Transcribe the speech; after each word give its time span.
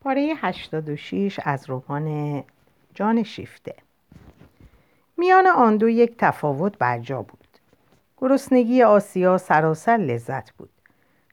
پاره 0.00 0.34
86 0.36 1.40
از 1.44 1.70
رمان 1.70 2.44
جان 2.94 3.22
شیفته. 3.22 3.74
میان 5.16 5.46
آن 5.46 5.76
دو 5.76 5.88
یک 5.88 6.14
تفاوت 6.18 6.78
برجا 6.78 7.22
بود. 7.22 7.58
گرسنگی 8.16 8.82
آسیا 8.82 9.38
سراسر 9.38 9.96
لذت 9.96 10.52
بود. 10.52 10.70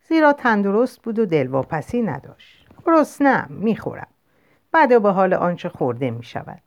زیرا 0.07 0.34
تندرست 0.34 1.02
بود 1.02 1.20
و 1.20 1.26
دلواپسی 1.26 2.02
نداشت. 2.02 2.68
گرسنه 2.86 3.46
می‌خورم. 3.50 4.07
بعد 4.71 5.02
به 5.02 5.11
حال 5.11 5.34
آنچه 5.34 5.70
خورده 5.70 6.11
می 6.11 6.23
شود 6.23 6.61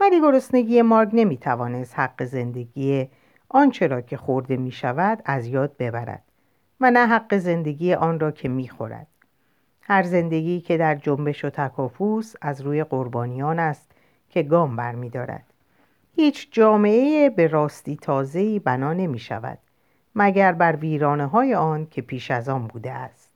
ولی 0.00 0.20
گرسنگی 0.20 0.82
مارگ 0.82 1.10
نمی 1.12 1.38
حق 1.94 2.24
زندگی 2.24 3.08
آنچه 3.48 3.86
را 3.86 4.00
که 4.00 4.16
خورده 4.16 4.56
می 4.56 4.72
شود 4.72 5.22
از 5.24 5.46
یاد 5.46 5.76
ببرد 5.76 6.22
و 6.80 6.90
نه 6.90 7.06
حق 7.06 7.36
زندگی 7.36 7.94
آن 7.94 8.20
را 8.20 8.30
که 8.30 8.48
می 8.48 8.68
خورد. 8.68 9.06
هر 9.86 10.02
زندگی 10.02 10.60
که 10.60 10.76
در 10.76 10.94
جنبش 10.94 11.44
و 11.44 11.50
تکافوس 11.50 12.34
از 12.40 12.60
روی 12.60 12.84
قربانیان 12.84 13.58
است 13.58 13.90
که 14.30 14.42
گام 14.42 14.76
برمیدارد 14.76 15.44
هیچ 16.16 16.48
جامعه 16.52 17.30
به 17.30 17.46
راستی 17.46 17.96
تازه‌ای 17.96 18.58
بنا 18.58 18.92
نمی 18.92 19.18
شود 19.18 19.58
مگر 20.14 20.52
بر 20.52 20.76
ویرانه 20.76 21.26
های 21.26 21.54
آن 21.54 21.86
که 21.90 22.02
پیش 22.02 22.30
از 22.30 22.48
آن 22.48 22.66
بوده 22.66 22.92
است. 22.92 23.32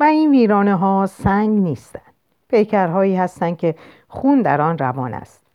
و 0.00 0.04
این 0.04 0.30
ویرانه 0.30 0.74
ها 0.74 1.06
سنگ 1.06 1.62
نیستند. 1.62 2.02
پیکرهایی 2.48 3.16
هستند 3.16 3.56
که 3.56 3.74
خون 4.08 4.42
در 4.42 4.60
آن 4.60 4.78
روان 4.78 5.14
است. 5.14 5.46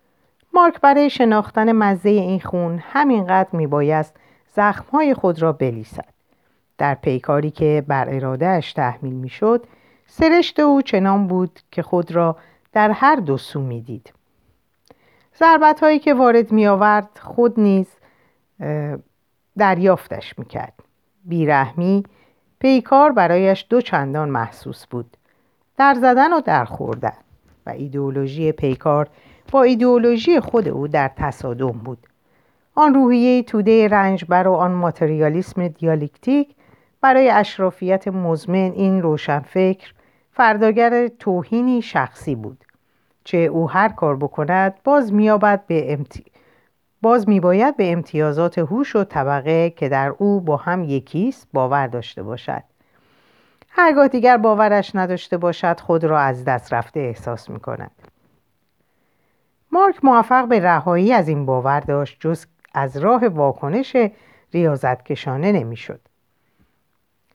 مارک 0.53 0.81
برای 0.81 1.09
شناختن 1.09 1.71
مزه 1.71 2.09
این 2.09 2.39
خون 2.39 2.79
همینقدر 2.83 3.49
میبایست 3.53 4.15
زخمهای 4.55 5.13
خود 5.13 5.41
را 5.41 5.51
بلیسد. 5.51 6.12
در 6.77 6.93
پیکاری 6.93 7.51
که 7.51 7.83
بر 7.87 8.15
ارادهش 8.15 8.73
تحمیل 8.73 9.13
می‌شد 9.13 9.65
سرشت 10.07 10.59
او 10.59 10.81
چنان 10.81 11.27
بود 11.27 11.59
که 11.71 11.81
خود 11.81 12.11
را 12.11 12.37
در 12.73 12.91
هر 12.91 13.15
دو 13.15 13.37
سو 13.37 13.61
می‌دید. 13.61 14.13
ضربت 15.39 15.79
هایی 15.79 15.99
که 15.99 16.13
وارد 16.13 16.51
می 16.51 16.67
آورد 16.67 17.09
خود 17.21 17.59
نیز 17.59 17.87
دریافتش 19.57 20.39
می‌کرد. 20.39 20.73
بیرحمی 21.25 22.03
پیکار 22.59 23.11
برایش 23.11 23.65
دو 23.69 23.81
چندان 23.81 24.29
محسوس 24.29 24.85
بود. 24.87 25.17
در 25.77 25.93
زدن 25.93 26.33
و 26.33 26.41
در 26.41 26.65
خوردن. 26.65 27.13
و 27.65 27.69
ایدئولوژی 27.69 28.51
پیکار 28.51 29.09
با 29.51 29.63
ایدئولوژی 29.63 30.39
خود 30.39 30.67
او 30.67 30.87
در 30.87 31.11
تصادم 31.17 31.71
بود. 31.71 31.97
آن 32.75 32.93
روحیه 32.93 33.43
توده 33.43 33.87
رنجبر 33.87 34.47
و 34.47 34.53
آن 34.53 34.71
ماتریالیسم 34.71 35.67
دیالکتیک 35.67 36.55
برای 37.03 37.29
اشرافیت 37.29 38.07
مزمن 38.07 38.71
این 38.71 39.01
روشنفکر 39.01 39.93
فرداگر 40.31 41.07
توهینی 41.07 41.81
شخصی 41.81 42.35
بود 42.35 42.65
چه 43.23 43.37
او 43.37 43.69
هر 43.69 43.89
کار 43.89 44.15
بکند 44.15 44.73
باز 44.83 45.13
میابد 45.13 45.63
به 45.67 45.93
امتی... 45.93 46.25
باز 47.01 47.29
میباید 47.29 47.77
به 47.77 47.91
امتیازات 47.91 48.57
هوش 48.57 48.95
و 48.95 49.03
طبقه 49.03 49.69
که 49.69 49.89
در 49.89 50.13
او 50.17 50.41
با 50.41 50.57
هم 50.57 50.83
یکیست 50.83 51.47
باور 51.53 51.87
داشته 51.87 52.23
باشد 52.23 52.63
هرگاه 53.69 54.07
دیگر 54.07 54.37
باورش 54.37 54.95
نداشته 54.95 55.37
باشد 55.37 55.79
خود 55.79 56.03
را 56.03 56.19
از 56.19 56.45
دست 56.45 56.73
رفته 56.73 56.99
احساس 56.99 57.49
می 57.49 57.59
کند. 57.59 57.91
مارک 59.71 60.05
موفق 60.05 60.47
به 60.47 60.59
رهایی 60.59 61.13
از 61.13 61.27
این 61.27 61.45
باور 61.45 61.79
داشت 61.79 62.17
جز 62.19 62.45
از 62.73 62.97
راه 62.97 63.27
واکنش 63.27 63.95
ریاضتکشانه 64.53 65.51
نمی‌شد. 65.51 65.99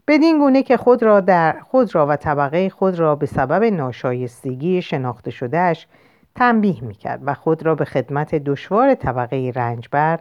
بدین 0.09 0.39
گونه 0.39 0.63
که 0.63 0.77
خود 0.77 1.03
را, 1.03 1.21
در 1.21 1.61
خود 1.61 1.95
را 1.95 2.07
و 2.07 2.17
طبقه 2.17 2.71
خود 2.71 2.99
را 2.99 3.17
به 3.17 3.27
سبب 3.27 3.65
ناشایستگی 3.65 4.83
شناخته 4.83 5.31
شدهش 5.31 5.87
تنبیه 6.35 6.85
می‌کرد 6.85 7.21
و 7.25 7.35
خود 7.35 7.67
را 7.67 7.75
به 7.75 7.85
خدمت 7.85 8.35
دشوار 8.35 8.95
طبقه 8.95 9.53
رنجبر 9.55 10.19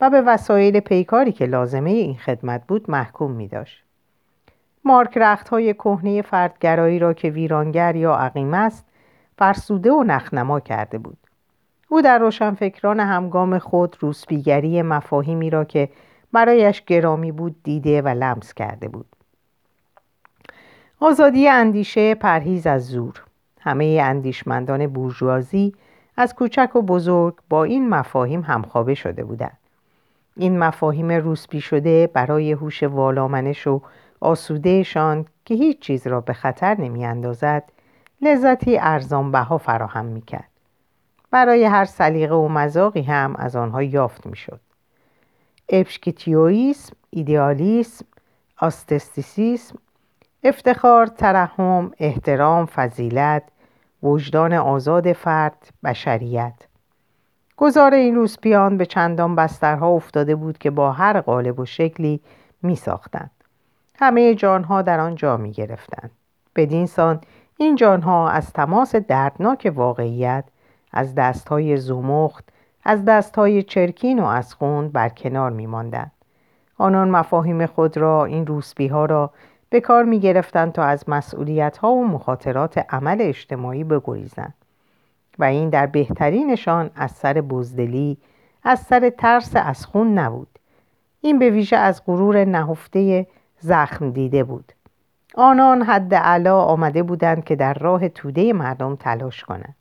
و 0.00 0.10
به 0.10 0.20
وسایل 0.20 0.80
پیکاری 0.80 1.32
که 1.32 1.46
لازمه 1.46 1.90
این 1.90 2.16
خدمت 2.16 2.62
بود 2.68 2.90
محکوم 2.90 3.30
می 3.30 3.48
داشت. 3.48 3.84
مارک 4.84 5.18
رخت 5.18 5.48
های 5.48 5.74
کهنه 5.74 6.22
فردگرایی 6.22 6.98
را 6.98 7.12
که 7.12 7.30
ویرانگر 7.30 7.96
یا 7.96 8.14
عقیم 8.14 8.54
است 8.54 8.84
فرسوده 9.38 9.92
و 9.92 10.02
نخنما 10.02 10.60
کرده 10.60 10.98
بود. 10.98 11.18
او 11.88 12.02
در 12.02 12.18
روشنفکران 12.18 13.00
همگام 13.00 13.58
خود 13.58 13.96
روسبیگری 14.00 14.82
مفاهیمی 14.82 15.50
را 15.50 15.64
که 15.64 15.88
برایش 16.32 16.84
گرامی 16.84 17.32
بود 17.32 17.56
دیده 17.62 18.02
و 18.02 18.08
لمس 18.08 18.54
کرده 18.54 18.88
بود. 18.88 19.06
آزادی 21.00 21.48
اندیشه 21.48 22.14
پرهیز 22.14 22.66
از 22.66 22.86
زور. 22.86 23.22
همه 23.60 24.00
اندیشمندان 24.02 24.86
بورژوازی 24.86 25.74
از 26.16 26.34
کوچک 26.34 26.76
و 26.76 26.82
بزرگ 26.82 27.34
با 27.48 27.64
این 27.64 27.88
مفاهیم 27.88 28.40
همخوابه 28.40 28.94
شده 28.94 29.24
بودند. 29.24 29.58
این 30.36 30.58
مفاهیم 30.58 31.12
روسبی 31.12 31.60
شده 31.60 32.06
برای 32.06 32.52
هوش 32.52 32.82
والامنش 32.82 33.66
و 33.66 33.80
آسودهشان 34.20 35.26
که 35.44 35.54
هیچ 35.54 35.78
چیز 35.80 36.06
را 36.06 36.20
به 36.20 36.32
خطر 36.32 36.80
نمی 36.80 37.04
اندازد 37.06 37.64
لذتی 38.22 38.78
ارزان 38.78 39.32
بها 39.32 39.58
فراهم 39.58 40.04
می 40.04 40.22
کرد. 40.22 40.48
برای 41.30 41.64
هر 41.64 41.84
سلیقه 41.84 42.34
و 42.34 42.48
مذاقی 42.48 43.02
هم 43.02 43.36
از 43.36 43.56
آنها 43.56 43.82
یافت 43.82 44.26
می 44.26 44.36
شد. 45.70 45.76
ابشکیتیویسم، 45.76 46.96
ایدئالیسم، 47.10 48.04
آستستیسیسم، 48.58 49.78
افتخار، 50.44 51.06
ترحم، 51.06 51.90
احترام، 51.98 52.66
فضیلت، 52.66 53.42
وجدان 54.02 54.52
آزاد 54.52 55.12
فرد، 55.12 55.70
بشریت 55.84 56.54
گذار 57.56 57.94
این 57.94 58.14
روسپیان 58.14 58.76
به 58.76 58.86
چندان 58.86 59.34
بسترها 59.34 59.88
افتاده 59.88 60.34
بود 60.34 60.58
که 60.58 60.70
با 60.70 60.92
هر 60.92 61.20
قالب 61.20 61.60
و 61.60 61.64
شکلی 61.64 62.20
می 62.62 62.76
ساختند. 62.76 63.30
همه 64.00 64.34
جانها 64.34 64.82
در 64.82 65.00
آن 65.00 65.14
جا 65.14 65.36
می 65.36 65.52
گرفتند. 65.52 66.10
بدین 66.56 66.86
سان 66.86 67.20
این 67.56 67.76
جانها 67.76 68.28
از 68.28 68.52
تماس 68.52 68.96
دردناک 68.96 69.72
واقعیت 69.74 70.44
از 70.92 71.14
دستهای 71.14 71.76
زمخت 71.76 72.48
از 72.88 73.04
دستهای 73.04 73.62
چرکین 73.62 74.18
و 74.18 74.24
از 74.24 74.56
بر 74.92 75.08
کنار 75.08 75.50
می 75.50 75.66
ماندن. 75.66 76.10
آنان 76.78 77.10
مفاهیم 77.10 77.66
خود 77.66 77.96
را 77.96 78.24
این 78.24 78.46
روسبی 78.46 78.86
ها 78.86 79.04
را 79.04 79.30
به 79.70 79.80
کار 79.80 80.04
می 80.04 80.20
گرفتند 80.20 80.72
تا 80.72 80.82
از 80.82 81.08
مسئولیت 81.08 81.76
ها 81.76 81.92
و 81.92 82.06
مخاطرات 82.06 82.78
عمل 82.90 83.16
اجتماعی 83.20 83.84
بگریزند 83.84 84.54
و 85.38 85.44
این 85.44 85.68
در 85.70 85.86
بهترینشان 85.86 86.90
از 86.96 87.10
سر 87.10 87.32
بزدلی 87.32 88.18
از 88.64 88.80
سر 88.80 89.10
ترس 89.10 89.52
از 89.54 89.86
خون 89.86 90.18
نبود. 90.18 90.58
این 91.20 91.38
به 91.38 91.50
ویژه 91.50 91.76
از 91.76 92.02
غرور 92.06 92.44
نهفته 92.44 93.26
زخم 93.60 94.10
دیده 94.10 94.44
بود. 94.44 94.72
آنان 95.34 95.82
حد 95.82 96.14
علا 96.14 96.60
آمده 96.62 97.02
بودند 97.02 97.44
که 97.44 97.56
در 97.56 97.74
راه 97.74 98.08
توده 98.08 98.52
مردم 98.52 98.96
تلاش 98.96 99.44
کنند. 99.44 99.77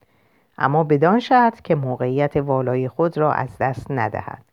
اما 0.57 0.84
بدان 0.84 1.19
شرط 1.19 1.62
که 1.62 1.75
موقعیت 1.75 2.38
والای 2.38 2.88
خود 2.88 3.18
را 3.18 3.34
از 3.34 3.50
دست 3.59 3.91
ندهند 3.91 4.45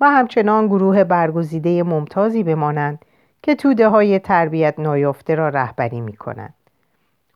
و 0.00 0.10
همچنان 0.10 0.66
گروه 0.66 1.04
برگزیده 1.04 1.82
ممتازی 1.82 2.42
بمانند 2.42 3.04
که 3.42 3.54
توده 3.54 3.88
های 3.88 4.18
تربیت 4.18 4.74
نایافته 4.78 5.34
را 5.34 5.48
رهبری 5.48 6.00
می 6.00 6.16
کنند. 6.16 6.54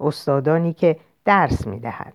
استادانی 0.01 0.73
که 0.73 0.97
درس 1.25 1.67
می 1.67 1.81
دهند. 1.81 2.15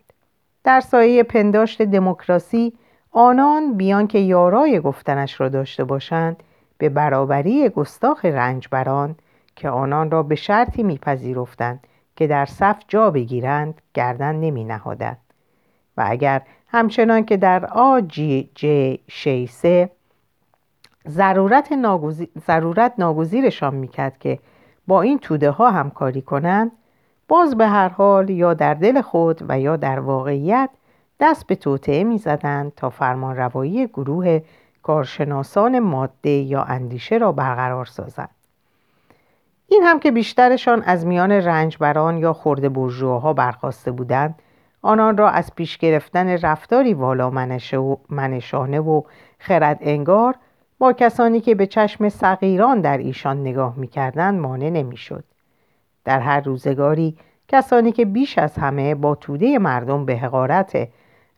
در 0.63 0.79
سایه 0.79 1.23
پنداشت 1.23 1.81
دموکراسی 1.81 2.73
آنان 3.11 3.77
بیان 3.77 4.07
که 4.07 4.19
یارای 4.19 4.79
گفتنش 4.79 5.41
را 5.41 5.49
داشته 5.49 5.83
باشند 5.83 6.43
به 6.77 6.89
برابری 6.89 7.69
گستاخ 7.69 8.25
رنجبران 8.25 9.15
که 9.55 9.69
آنان 9.69 10.11
را 10.11 10.23
به 10.23 10.35
شرطی 10.35 10.83
میپذیرفتند 10.83 11.87
که 12.15 12.27
در 12.27 12.45
صف 12.45 12.77
جا 12.87 13.11
بگیرند 13.11 13.81
گردن 13.93 14.35
نمی 14.35 14.63
نهادند. 14.63 15.17
و 15.97 16.05
اگر 16.07 16.41
همچنان 16.67 17.25
که 17.25 17.37
در 17.37 17.65
آ 17.65 17.99
جی 17.99 18.99
شیسه 19.07 19.89
ضرورت, 21.07 21.71
ناگزیر، 21.71 22.29
ضرورت 22.47 22.93
ناگزیرشان 22.97 23.75
می‌کرد 23.75 24.17
که 24.17 24.39
با 24.87 25.01
این 25.01 25.19
توده 25.19 25.51
ها 25.51 25.71
همکاری 25.71 26.21
کنند 26.21 26.71
باز 27.27 27.57
به 27.57 27.67
هر 27.67 27.89
حال 27.89 28.29
یا 28.29 28.53
در 28.53 28.73
دل 28.73 29.01
خود 29.01 29.41
و 29.49 29.59
یا 29.59 29.75
در 29.75 29.99
واقعیت 29.99 30.69
دست 31.19 31.47
به 31.47 31.55
توطعه 31.55 32.03
می‌زدند 32.03 32.71
تا 32.75 32.89
فرمان 32.89 33.35
روایی 33.35 33.87
گروه 33.87 34.41
کارشناسان 34.83 35.79
ماده 35.79 36.29
یا 36.29 36.63
اندیشه 36.63 37.17
را 37.17 37.31
برقرار 37.31 37.85
سازند. 37.85 38.29
این 39.67 39.83
هم 39.83 39.99
که 39.99 40.11
بیشترشان 40.11 40.81
از 40.81 41.05
میان 41.05 41.31
رنجبران 41.31 42.17
یا 42.17 42.33
خورده 42.33 42.69
برجوها 42.69 43.33
برخواسته 43.33 43.91
بودند 43.91 44.35
آنان 44.85 45.17
را 45.17 45.29
از 45.29 45.55
پیش 45.55 45.77
گرفتن 45.77 46.27
رفتاری 46.27 46.93
والا 46.93 47.29
منشانه 48.09 48.79
و 48.79 49.01
خرد 49.39 49.77
انگار 49.81 50.35
با 50.79 50.93
کسانی 50.93 51.39
که 51.39 51.55
به 51.55 51.67
چشم 51.67 52.09
صغیران 52.09 52.81
در 52.81 52.97
ایشان 52.97 53.41
نگاه 53.41 53.73
می‌کردند 53.77 54.39
مانع 54.39 54.69
نمی‌شد. 54.69 55.23
در 56.05 56.19
هر 56.19 56.41
روزگاری 56.41 57.17
کسانی 57.47 57.91
که 57.91 58.05
بیش 58.05 58.37
از 58.37 58.57
همه 58.57 58.95
با 58.95 59.15
توده 59.15 59.59
مردم 59.59 60.05
به 60.05 60.15
حقارت, 60.15 60.89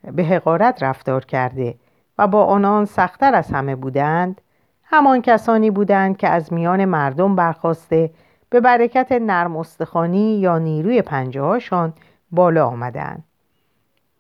به 0.04 0.24
حقارت 0.24 0.84
رفتار 0.84 1.26
کرده 1.26 1.76
و 2.18 2.28
با 2.28 2.46
آنان 2.46 2.86
سختتر 2.86 3.36
از 3.36 3.52
همه 3.52 3.76
بودند 3.76 4.42
همان 4.84 5.22
کسانی 5.22 5.72
بودند 5.72 6.18
که 6.18 6.30
از 6.30 6.54
میان 6.54 6.86
مردم 6.86 7.36
برخواسته 7.36 8.10
به 8.50 8.60
برکت 8.60 9.12
نرم 9.12 9.58
استخانی 9.58 10.40
یا 10.40 10.58
نیروی 10.58 11.02
پنجه 11.02 11.42
هاشان 11.42 11.94
بالا 12.32 12.68
آمدند. 12.68 13.24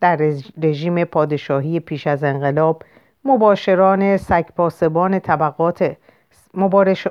در 0.02 0.16
رژیم 0.64 1.04
پادشاهی 1.04 1.80
پیش 1.80 2.08
از 2.08 2.24
انقلاب 2.24 2.84
مباشران 3.26 4.18
سگ 4.18 4.46
پاسبان 4.56 5.20
طبقات 5.20 5.98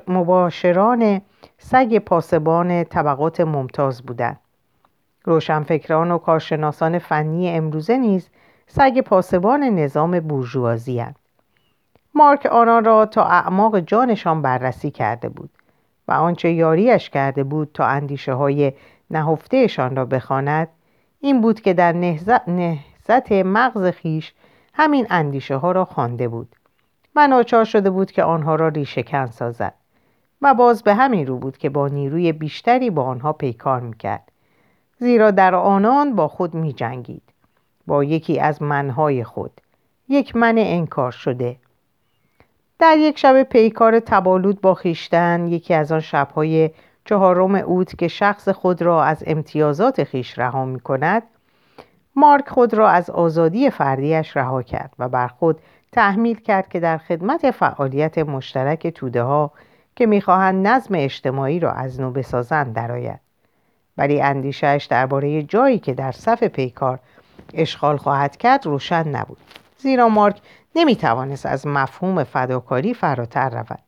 مباشران 0.07 1.21
سگ 1.57 1.97
پاسبان 1.97 2.83
طبقات 2.83 3.41
ممتاز 3.41 4.01
بودند. 4.01 4.39
روشنفکران 5.25 6.11
و 6.11 6.17
کارشناسان 6.17 6.99
فنی 6.99 7.49
امروزه 7.49 7.97
نیز 7.97 8.29
سگ 8.67 9.01
پاسبان 9.01 9.63
نظام 9.63 10.19
بورژوازی 10.19 11.05
مارک 12.13 12.45
آنان 12.45 12.85
را 12.85 13.05
تا 13.05 13.23
اعماق 13.23 13.79
جانشان 13.79 14.41
بررسی 14.41 14.91
کرده 14.91 15.29
بود 15.29 15.49
و 16.07 16.11
آنچه 16.11 16.51
یاریش 16.51 17.09
کرده 17.09 17.43
بود 17.43 17.71
تا 17.73 17.85
اندیشه 17.85 18.33
های 18.33 18.73
نهفتهشان 19.11 19.95
را 19.95 20.05
بخواند 20.05 20.67
این 21.25 21.41
بود 21.41 21.61
که 21.61 21.73
در 21.73 21.91
نهزت 22.47 23.31
مغز 23.31 23.85
خیش 23.85 24.33
همین 24.73 25.07
اندیشه 25.09 25.55
ها 25.55 25.71
را 25.71 25.85
خوانده 25.85 26.27
بود 26.27 26.55
و 27.15 27.27
ناچار 27.27 27.65
شده 27.65 27.89
بود 27.89 28.11
که 28.11 28.23
آنها 28.23 28.55
را 28.55 28.67
ریشهکن 28.67 29.25
سازد 29.25 29.73
و 30.41 30.53
باز 30.53 30.83
به 30.83 30.93
همین 30.93 31.27
رو 31.27 31.37
بود 31.37 31.57
که 31.57 31.69
با 31.69 31.87
نیروی 31.87 32.31
بیشتری 32.31 32.89
با 32.89 33.03
آنها 33.03 33.33
پیکار 33.33 33.79
می‌کرد. 33.79 34.31
زیرا 34.99 35.31
در 35.31 35.55
آنان 35.55 36.15
با 36.15 36.27
خود 36.27 36.53
می 36.53 36.73
جنگید 36.73 37.23
با 37.87 38.03
یکی 38.03 38.39
از 38.39 38.61
منهای 38.61 39.23
خود. 39.23 39.61
یک 40.09 40.35
من 40.35 40.55
انکار 40.57 41.11
شده. 41.11 41.55
در 42.79 42.97
یک 42.97 43.17
شب 43.17 43.43
پیکار 43.43 43.99
تبالود 43.99 44.61
با 44.61 44.73
خیشتن 44.73 45.47
یکی 45.47 45.73
از 45.73 45.91
آن 45.91 45.99
شبهای 45.99 46.69
چهارم 47.05 47.55
اوت 47.55 47.97
که 47.97 48.07
شخص 48.07 48.49
خود 48.49 48.81
را 48.81 49.03
از 49.03 49.23
امتیازات 49.27 50.03
خیش 50.03 50.39
رها 50.39 50.65
می 50.65 50.79
کند 50.79 51.23
مارک 52.15 52.49
خود 52.49 52.73
را 52.73 52.89
از 52.89 53.09
آزادی 53.09 53.69
فردیش 53.69 54.37
رها 54.37 54.61
کرد 54.63 54.93
و 54.99 55.09
بر 55.09 55.27
خود 55.27 55.59
تحمیل 55.91 56.39
کرد 56.39 56.69
که 56.69 56.79
در 56.79 56.97
خدمت 56.97 57.51
فعالیت 57.51 58.17
مشترک 58.17 58.87
توده 58.87 59.23
ها 59.23 59.51
که 59.95 60.05
می‌خواهند 60.05 60.67
نظم 60.67 60.95
اجتماعی 60.95 61.59
را 61.59 61.71
از 61.71 62.01
نو 62.01 62.11
بسازند 62.11 62.73
درآید. 62.73 63.19
ولی 63.97 64.21
اندیشهش 64.21 64.85
درباره 64.85 65.43
جایی 65.43 65.79
که 65.79 65.93
در 65.93 66.11
صف 66.11 66.43
پیکار 66.43 66.99
اشغال 67.53 67.97
خواهد 67.97 68.37
کرد 68.37 68.65
روشن 68.65 69.07
نبود 69.07 69.37
زیرا 69.77 70.09
مارک 70.09 70.41
نمی‌توانست 70.75 71.45
از 71.45 71.67
مفهوم 71.67 72.23
فداکاری 72.23 72.93
فراتر 72.93 73.49
رود. 73.49 73.79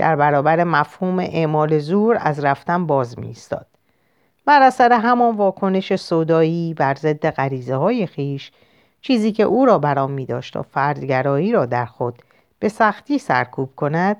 در 0.00 0.16
برابر 0.16 0.64
مفهوم 0.64 1.18
اعمال 1.18 1.78
زور 1.78 2.18
از 2.20 2.44
رفتن 2.44 2.86
باز 2.86 3.18
می 3.18 3.26
ایستاد 3.26 3.66
بر 4.44 4.62
اثر 4.62 4.92
همان 4.92 5.36
واکنش 5.36 5.96
صدایی 5.96 6.74
بر 6.74 6.94
ضد 6.94 7.30
غریزه 7.30 7.76
های 7.76 8.06
خیش 8.06 8.52
چیزی 9.02 9.32
که 9.32 9.42
او 9.42 9.66
را 9.66 9.78
برام 9.78 10.10
می 10.10 10.26
داشت 10.26 10.56
و 10.56 10.62
فردگرایی 10.62 11.52
را 11.52 11.66
در 11.66 11.86
خود 11.86 12.14
به 12.58 12.68
سختی 12.68 13.18
سرکوب 13.18 13.76
کند 13.76 14.16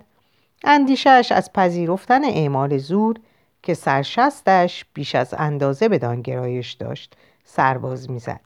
اندیشهش 0.64 1.32
از 1.32 1.52
پذیرفتن 1.52 2.24
اعمال 2.24 2.78
زور 2.78 3.16
که 3.62 3.74
سرشستش 3.74 4.84
بیش 4.94 5.14
از 5.14 5.34
اندازه 5.38 5.88
بدان 5.88 6.22
گرایش 6.22 6.72
داشت 6.72 7.16
سرباز 7.44 8.10
می‌زد. 8.10 8.40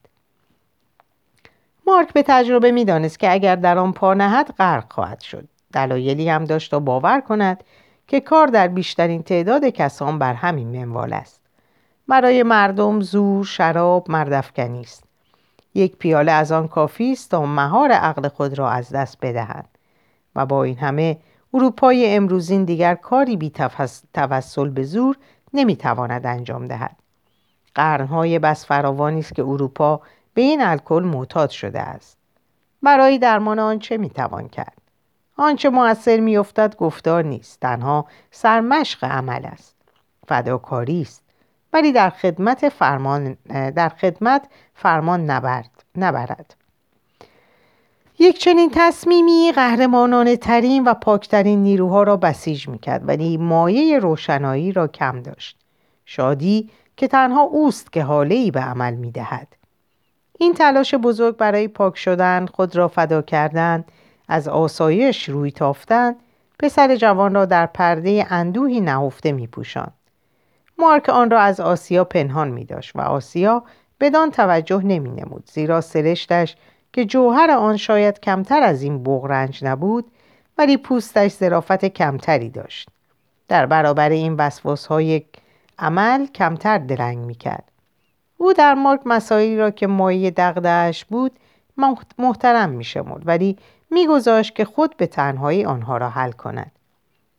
مارک 1.87 2.13
به 2.13 2.23
تجربه 2.23 2.71
می‌دانست 2.71 3.19
که 3.19 3.33
اگر 3.33 3.57
در 3.57 3.79
آن 3.79 3.93
پا 3.93 4.15
نهد 4.15 4.55
غرق 4.59 4.93
خواهد 4.93 5.21
شد. 5.21 5.49
دلایلی 5.75 6.29
هم 6.29 6.45
داشت 6.45 6.71
تا 6.71 6.81
باور 6.81 7.21
کند 7.21 7.65
که 8.09 8.21
کار 8.21 8.47
در 8.47 8.69
بیشترین 8.69 9.23
تعداد 9.23 9.65
کسان 9.65 10.19
بر 10.19 10.35
همین 10.35 10.69
منوال 10.69 11.13
است. 11.13 11.41
برای 12.09 12.43
مردم 12.43 13.01
زور 13.01 13.45
شراب 13.45 14.11
مردفکنی 14.11 14.81
است. 14.81 15.05
یک 15.75 15.97
پیاله 15.97 16.33
از 16.33 16.53
آن 16.53 16.69
کافی 16.69 17.13
است 17.13 17.31
تا 17.31 17.47
مهار 17.47 17.93
عقل 17.93 18.29
خود 18.29 18.59
را 18.59 18.71
از 18.71 18.91
دست 18.91 19.19
بدهند 19.23 19.69
و 20.37 20.47
با 20.47 20.65
این 20.65 20.79
همه 20.79 21.19
اروپای 21.55 22.17
امروزین 22.17 22.65
دیگر 22.65 22.95
کاری 22.95 23.37
بی 23.37 23.53
توسل 24.15 24.69
به 24.69 24.83
زور 24.83 25.17
نمی‌تواند 25.55 26.27
انجام 26.27 26.67
دهد. 26.67 26.97
قرنهای 27.75 28.39
بس 28.39 28.67
فراوانی 28.67 29.21
است 29.21 29.35
که 29.35 29.43
اروپا 29.43 30.01
به 30.35 30.43
این 30.43 30.63
الکل 30.63 31.03
معتاد 31.03 31.51
شده 31.51 31.81
است. 31.81 32.17
برای 32.83 33.19
درمان 33.19 33.59
آن 33.59 33.79
چه 33.79 33.97
می‌توان 33.97 34.49
کرد؟ 34.49 34.84
آنچه 35.37 35.69
موثر 35.69 36.21
میافتد 36.21 36.77
گفتار 36.77 37.25
نیست 37.25 37.61
تنها 37.61 38.07
سرمشق 38.31 39.05
عمل 39.05 39.45
است. 39.45 39.77
فداکاری 40.29 41.03
است. 41.03 41.23
ولی 41.73 41.93
در 41.93 42.11
خدمت 42.11 42.69
فرمان 42.69 43.37
در 43.51 43.89
خدمت 43.89 44.49
فرمان 44.75 45.31
نبرد 45.31 45.85
نبرد. 45.97 46.55
یک 48.19 48.39
چنین 48.39 48.71
تصمیمی 48.75 49.53
قهرمانانه 49.55 50.37
ترین 50.37 50.85
و 50.85 50.95
پاکترین 50.95 51.63
نیروها 51.63 52.03
را 52.03 52.17
بسیج 52.17 52.69
می‌کرد 52.69 53.09
ولی 53.09 53.37
مایه 53.37 53.99
روشنایی 53.99 54.73
را 54.73 54.89
کم 54.89 55.23
داشت. 55.23 55.59
شادی 56.05 56.71
که 56.97 57.09
تنها 57.09 57.43
اوست 57.43 57.93
که 57.93 58.03
حاله 58.03 58.35
ای 58.35 58.51
به 58.51 58.61
عمل 58.61 58.95
می‌دهد. 58.95 59.57
این 60.39 60.55
تلاش 60.55 60.95
بزرگ 60.95 61.37
برای 61.37 61.69
پاک 61.69 61.97
شدن 61.97 62.47
خود 62.47 62.77
را 62.77 62.89
فدا 62.89 63.23
کردن 63.23 63.85
از 64.29 64.49
آسایش 64.49 65.29
روی 65.29 65.51
تافتن 65.51 66.15
پسر 66.59 66.97
جوان 66.97 67.35
را 67.35 67.45
در 67.45 67.67
پرده 67.67 68.27
اندوهی 68.31 68.81
نهفته 68.81 69.33
می 69.33 69.47
پوشان. 69.47 69.93
مارک 70.79 71.09
آن 71.09 71.31
را 71.31 71.41
از 71.41 71.61
آسیا 71.61 72.05
پنهان 72.05 72.49
می 72.49 72.65
داشت 72.65 72.97
و 72.97 73.01
آسیا 73.01 73.63
بدان 74.01 74.31
توجه 74.31 74.83
نمی 74.83 75.11
نمود 75.11 75.51
زیرا 75.51 75.81
سرشتش 75.81 76.57
که 76.93 77.05
جوهر 77.05 77.51
آن 77.51 77.77
شاید 77.77 78.21
کمتر 78.21 78.63
از 78.63 78.83
این 78.83 79.03
بغرنج 79.03 79.65
نبود 79.65 80.05
ولی 80.59 80.77
پوستش 80.77 81.31
ظرافت 81.31 81.85
کمتری 81.85 82.51
داشت 82.51 82.89
در 83.49 83.67
برابر 83.67 84.09
این 84.09 84.35
وسواس 84.35 84.87
های 84.87 85.23
عمل 85.79 86.27
کمتر 86.27 86.79
درنگ 86.79 87.19
می 87.19 87.35
کرد 87.35 87.71
او 88.39 88.53
در 88.53 88.75
مارک 88.75 89.01
مسائلی 89.05 89.57
را 89.57 89.71
که 89.71 89.87
مایه 89.87 90.31
دغدهاش 90.31 91.05
بود 91.05 91.33
محترم 92.19 92.71
می 92.71 92.85
شمود 92.85 93.23
ولی 93.27 93.59
میگذاشت 93.95 94.55
که 94.55 94.65
خود 94.65 94.97
به 94.97 95.07
تنهایی 95.07 95.65
آنها 95.65 95.97
را 95.97 96.11
حل 96.11 96.33
کند. 96.33 96.73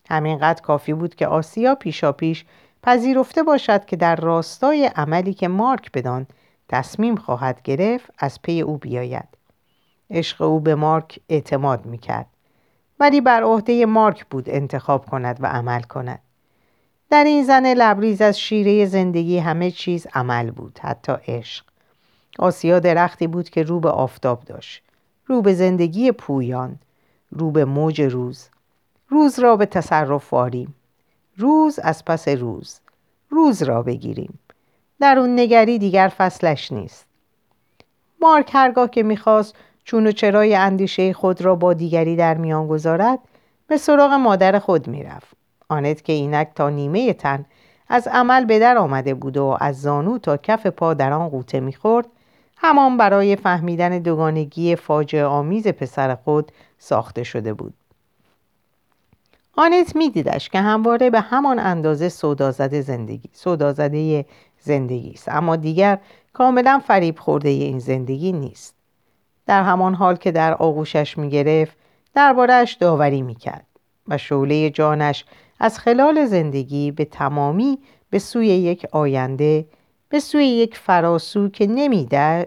همینقدر 0.10 0.62
کافی 0.62 0.94
بود 0.94 1.16
که 1.16 1.28
آسیا 1.28 1.76
پیشاپیش 1.76 2.46
پذیرفته 2.84 3.44
باشد 3.44 3.86
که 3.86 3.96
در 3.96 4.16
راستای 4.16 4.86
عملی 4.96 5.34
که 5.34 5.48
مارک 5.48 5.92
بدان 5.92 6.28
تصمیم 6.70 7.16
خواهد 7.16 7.62
گرفت 7.62 8.12
از 8.18 8.42
پی 8.42 8.62
او 8.62 8.78
بیاید. 8.78 9.28
عشق 10.10 10.42
او 10.42 10.60
به 10.60 10.76
مارک 10.76 11.20
اعتماد 11.30 11.86
می‌کرد. 11.86 12.26
ولی 13.00 13.22
بر 13.22 13.44
عهده 13.44 13.86
مارک 13.86 14.26
بود 14.26 14.50
انتخاب 14.50 15.06
کند 15.06 15.38
و 15.40 15.46
عمل 15.46 15.82
کند. 15.82 16.20
در 17.10 17.24
این 17.24 17.44
زن 17.44 17.74
لبریز 17.74 18.22
از 18.22 18.40
شیره 18.40 18.86
زندگی 18.86 19.38
همه 19.38 19.72
چیز 19.72 20.08
عمل 20.14 20.52
بود 20.52 20.80
حتی 20.82 21.14
عشق. 21.28 21.66
آسیا 22.40 22.80
درختی 22.80 23.28
بود 23.28 23.50
که 23.50 23.64
رو 23.64 23.80
به 23.80 23.90
آفتاب 23.90 24.44
داشت. 24.44 24.85
رو 25.26 25.42
به 25.42 25.54
زندگی 25.54 26.12
پویان 26.12 26.80
رو 27.32 27.52
به 27.52 27.66
موج 27.66 28.02
روز. 28.02 28.50
روز 29.10 29.40
را 29.40 29.56
به 29.56 29.66
تصرف 29.66 30.34
واریم 30.34 30.76
روز 31.38 31.80
از 31.80 32.06
پس 32.06 32.28
روز. 32.28 32.80
روز 33.30 33.64
را 33.64 33.84
بگیریم. 33.84 34.40
در 35.00 35.20
اون 35.20 35.40
نگری 35.40 35.80
دیگر 35.80 36.12
فصلش 36.18 36.72
نیست. 36.72 37.06
مارک 38.22 38.50
هرگاه 38.54 38.90
که 38.90 39.04
می‌خواست 39.04 39.56
چون 39.84 40.08
و 40.08 40.12
چرای 40.12 40.56
اندیشه 40.56 41.14
خود 41.14 41.42
را 41.42 41.56
با 41.56 41.74
دیگری 41.74 42.16
در 42.16 42.38
میان 42.38 42.68
گذارد 42.68 43.20
به 43.68 43.78
سراغ 43.78 44.12
مادر 44.12 44.60
خود 44.60 44.88
می‌رفت. 44.88 45.36
آنت 45.70 46.04
که 46.04 46.14
اینک 46.14 46.48
تا 46.56 46.70
نیمه 46.70 47.14
تن 47.14 47.46
از 47.90 48.08
عمل 48.08 48.46
به 48.46 48.60
در 48.60 48.78
آمده 48.78 49.14
بود 49.14 49.38
و 49.38 49.58
از 49.60 49.82
زانو 49.82 50.18
تا 50.18 50.38
کف 50.38 50.68
پا 50.68 50.94
در 50.94 51.14
آن 51.14 51.30
قوطه 51.30 51.60
می‌خورد 51.60 52.08
همان 52.58 52.98
برای 52.98 53.36
فهمیدن 53.36 54.00
دوگانگی 54.00 54.76
فاجعه 54.76 55.26
آمیز 55.26 55.68
پسر 55.68 56.16
خود 56.16 56.52
ساخته 56.78 57.24
شده 57.24 57.54
بود. 57.54 57.74
آنت 59.58 59.96
میدیدش 59.96 60.50
که 60.50 60.60
همواره 60.60 61.10
به 61.10 61.20
همان 61.20 61.60
اندازه 61.60 62.10
سودازده 62.10 62.82
زندگی 62.82 63.30
سودازده 63.34 64.26
زندگی 64.60 65.12
است. 65.12 65.30
اما 65.30 65.56
دیگر 65.56 66.00
کاملا 66.34 66.82
فریب 66.88 67.20
خورده 67.20 67.50
این 67.50 67.80
زندگی 67.80 68.32
نیست. 68.32 68.76
در 69.48 69.64
همان 69.64 69.94
حال 69.94 70.16
که 70.16 70.32
در 70.32 70.54
آغوشش 70.54 71.18
می‌گرفت 71.18 71.78
دربارهش 72.14 72.74
داوری 72.74 73.22
می‌کرد 73.22 73.66
و 74.08 74.18
شعله 74.18 74.70
جانش 74.70 75.26
از 75.60 75.80
خلال 75.80 76.26
زندگی 76.26 76.92
به 76.92 77.06
تمامی 77.06 77.78
به 78.10 78.20
سوی 78.20 78.48
یک 78.48 78.86
آینده 78.92 79.66
به 80.16 80.20
سوی 80.20 80.46
یک 80.48 80.78
فراسو 80.78 81.50
که 81.50 81.68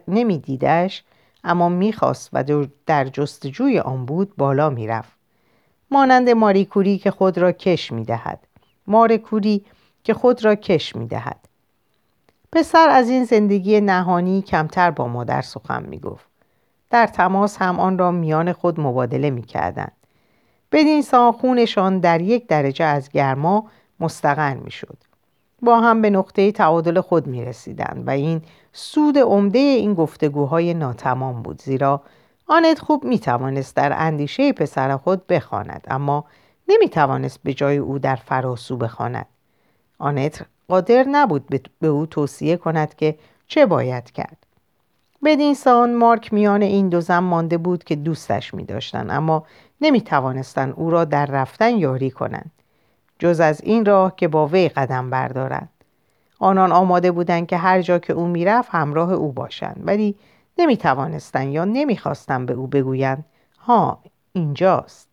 نمیدیدش 0.08 1.04
اما 1.44 1.68
می‌خواست 1.68 2.30
و 2.32 2.66
در 2.86 3.04
جستجوی 3.04 3.78
آن 3.78 4.06
بود 4.06 4.36
بالا 4.36 4.70
می‌رفت. 4.70 5.12
مانند 5.90 6.30
ماریکوری 6.30 6.98
که 6.98 7.10
خود 7.10 7.38
را 7.38 7.52
کش 7.52 7.92
می‌دهد. 7.92 8.46
مارکوری 8.86 9.64
که 10.04 10.14
خود 10.14 10.44
را 10.44 10.54
کش 10.54 10.96
می‌دهد. 10.96 11.48
پسر 12.52 12.88
از 12.88 13.10
این 13.10 13.24
زندگی 13.24 13.80
نهانی 13.80 14.42
کمتر 14.42 14.90
با 14.90 15.08
مادر 15.08 15.42
سخن 15.42 15.82
می‌گفت. 15.82 16.26
در 16.90 17.06
تماس 17.06 17.56
هم 17.56 17.80
آن 17.80 17.98
را 17.98 18.10
میان 18.10 18.52
خود 18.52 18.80
مبادله 18.80 19.30
می‌کردند. 19.30 19.92
بدین 20.72 21.02
سان 21.02 21.32
خونشان 21.32 21.98
در 21.98 22.20
یک 22.20 22.46
درجه 22.46 22.84
از 22.84 23.08
گرما 23.08 23.70
مستقر 24.00 24.54
می‌شد. 24.54 25.07
با 25.62 25.80
هم 25.80 26.02
به 26.02 26.10
نقطه 26.10 26.52
تعادل 26.52 27.00
خود 27.00 27.26
می 27.26 27.44
رسیدن 27.44 28.02
و 28.06 28.10
این 28.10 28.42
سود 28.72 29.18
عمده 29.18 29.58
این 29.58 29.94
گفتگوهای 29.94 30.74
ناتمام 30.74 31.42
بود 31.42 31.62
زیرا 31.62 32.02
آنت 32.46 32.78
خوب 32.78 33.04
می 33.04 33.18
توانست 33.18 33.76
در 33.76 33.92
اندیشه 33.96 34.52
پسر 34.52 34.96
خود 34.96 35.26
بخواند 35.26 35.86
اما 35.90 36.24
نمی 36.68 36.88
توانست 36.88 37.40
به 37.42 37.54
جای 37.54 37.76
او 37.76 37.98
در 37.98 38.16
فراسو 38.16 38.76
بخواند. 38.76 39.26
آنت 39.98 40.46
قادر 40.68 41.04
نبود 41.08 41.70
به 41.80 41.86
او 41.86 42.06
توصیه 42.06 42.56
کند 42.56 42.94
که 42.94 43.18
چه 43.46 43.66
باید 43.66 44.10
کرد. 44.10 44.36
بدین 45.24 45.54
سان 45.54 45.94
مارک 45.94 46.32
میان 46.32 46.62
این 46.62 46.88
دو 46.88 47.00
زن 47.00 47.18
مانده 47.18 47.58
بود 47.58 47.84
که 47.84 47.96
دوستش 47.96 48.54
می 48.54 48.64
داشتن 48.64 49.10
اما 49.10 49.44
نمی 49.80 50.00
توانستن 50.00 50.70
او 50.70 50.90
را 50.90 51.04
در 51.04 51.26
رفتن 51.26 51.76
یاری 51.76 52.10
کنند. 52.10 52.50
جز 53.18 53.40
از 53.40 53.60
این 53.60 53.84
راه 53.84 54.16
که 54.16 54.28
با 54.28 54.46
وی 54.46 54.68
قدم 54.68 55.10
بردارند 55.10 55.68
آنان 56.38 56.72
آماده 56.72 57.10
بودند 57.10 57.46
که 57.46 57.56
هر 57.56 57.82
جا 57.82 57.98
که 57.98 58.12
او 58.12 58.26
می‌رفت 58.26 58.68
همراه 58.72 59.12
او 59.12 59.32
باشند 59.32 59.80
ولی 59.84 60.14
نمی 60.58 60.76
توانستند 60.76 61.52
یا 61.52 61.64
نمی‌خواستند 61.64 62.46
به 62.46 62.54
او 62.54 62.66
بگویند 62.66 63.24
ها 63.58 63.98
اینجاست. 64.32 65.08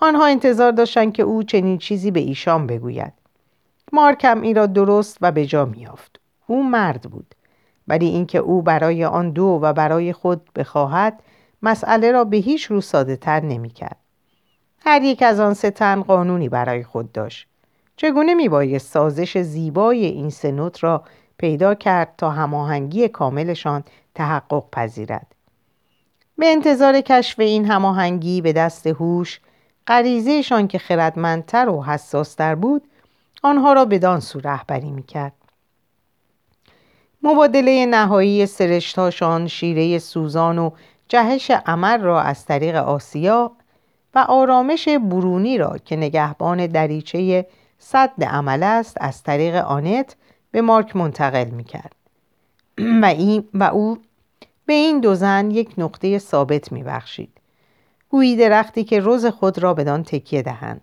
آنها 0.00 0.26
انتظار 0.26 0.72
داشتند 0.72 1.12
که 1.12 1.22
او 1.22 1.42
چنین 1.42 1.78
چیزی 1.78 2.10
به 2.10 2.20
ایشان 2.20 2.66
بگوید. 2.66 3.12
مارکم 3.92 4.40
این 4.40 4.56
را 4.56 4.66
درست 4.66 5.18
و 5.20 5.32
به 5.32 5.46
جا 5.46 5.64
میافت 5.64 6.20
او 6.46 6.64
مرد 6.70 7.02
بود. 7.02 7.34
ولی 7.88 8.06
اینکه 8.06 8.38
او 8.38 8.62
برای 8.62 9.04
آن 9.04 9.30
دو 9.30 9.58
و 9.62 9.72
برای 9.72 10.12
خود 10.12 10.52
بخواهد 10.56 11.22
مسئله 11.62 12.12
را 12.12 12.24
به 12.24 12.36
هیچ 12.36 12.64
رو 12.64 12.80
ساده 12.80 13.16
تر 13.16 13.40
نمی 13.40 13.70
کرد. 13.70 13.96
هر 14.80 15.02
یک 15.02 15.22
از 15.22 15.40
آن 15.40 15.54
ستن 15.54 16.02
قانونی 16.02 16.48
برای 16.48 16.84
خود 16.84 17.12
داشت. 17.12 17.48
چگونه 17.96 18.34
می 18.34 18.48
باید 18.48 18.80
سازش 18.80 19.38
زیبای 19.38 20.04
این 20.04 20.30
سنوت 20.30 20.84
را 20.84 21.04
پیدا 21.38 21.74
کرد 21.74 22.14
تا 22.18 22.30
هماهنگی 22.30 23.08
کاملشان 23.08 23.84
تحقق 24.14 24.64
پذیرد. 24.72 25.26
به 26.38 26.46
انتظار 26.46 27.00
کشف 27.00 27.40
این 27.40 27.64
هماهنگی 27.64 28.40
به 28.40 28.52
دست 28.52 28.86
هوش 28.86 29.40
غریزهشان 29.86 30.68
که 30.68 30.78
خردمندتر 30.78 31.68
و 31.68 31.84
حساستر 31.84 32.54
بود 32.54 32.82
آنها 33.42 33.72
را 33.72 33.84
به 33.84 34.20
سو 34.20 34.40
رهبری 34.40 34.90
می‌کرد 34.90 35.32
مبادله 37.22 37.86
نهایی 37.86 38.46
سرشتاشان 38.46 39.46
شیره 39.46 39.98
سوزان 39.98 40.58
و 40.58 40.70
جهش 41.08 41.50
عمل 41.50 42.00
را 42.00 42.22
از 42.22 42.44
طریق 42.44 42.74
آسیا 42.74 43.52
و 44.14 44.18
آرامش 44.18 44.88
برونی 44.88 45.58
را 45.58 45.78
که 45.84 45.96
نگهبان 45.96 46.66
دریچه 46.66 47.46
صد 47.78 48.24
عمل 48.24 48.62
است 48.62 48.96
از 49.00 49.22
طریق 49.22 49.54
آنت 49.54 50.16
به 50.50 50.60
مارک 50.60 50.96
منتقل 50.96 51.44
می‌کرد. 51.44 51.94
و, 53.02 53.04
این 53.04 53.48
و 53.54 53.64
او 53.64 53.98
به 54.66 54.72
این 54.72 55.00
دو 55.00 55.14
زن 55.14 55.50
یک 55.50 55.74
نقطه 55.78 56.18
ثابت 56.18 56.72
میبخشید. 56.72 57.32
گویی 58.08 58.36
درختی 58.36 58.84
که 58.84 59.00
روز 59.00 59.26
خود 59.26 59.58
را 59.58 59.74
بدان 59.74 60.02
تکیه 60.02 60.42
دهند. 60.42 60.80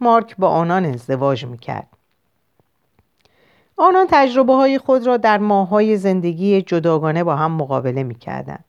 مارک 0.00 0.36
با 0.36 0.48
آنان 0.48 0.84
ازدواج 0.84 1.44
می‌کرد. 1.44 1.88
آنان 3.76 4.06
تجربه 4.10 4.52
های 4.52 4.78
خود 4.78 5.06
را 5.06 5.16
در 5.16 5.38
ماهای 5.38 5.96
زندگی 5.96 6.62
جداگانه 6.62 7.24
با 7.24 7.36
هم 7.36 7.52
مقابله 7.52 8.02
می‌کردند. 8.02 8.64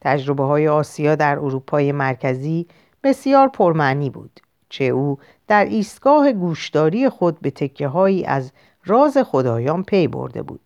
تجربه 0.00 0.44
های 0.44 0.68
آسیا 0.68 1.14
در 1.14 1.38
اروپای 1.38 1.92
مرکزی 1.92 2.66
بسیار 3.02 3.48
پرمعنی 3.48 4.10
بود 4.10 4.40
چه 4.68 4.84
او 4.84 5.18
در 5.48 5.64
ایستگاه 5.64 6.32
گوشداری 6.32 7.08
خود 7.08 7.40
به 7.40 7.50
تکه 7.50 7.88
هایی 7.88 8.24
از 8.24 8.52
راز 8.84 9.18
خدایان 9.18 9.82
پی 9.82 10.08
برده 10.08 10.42
بود 10.42 10.60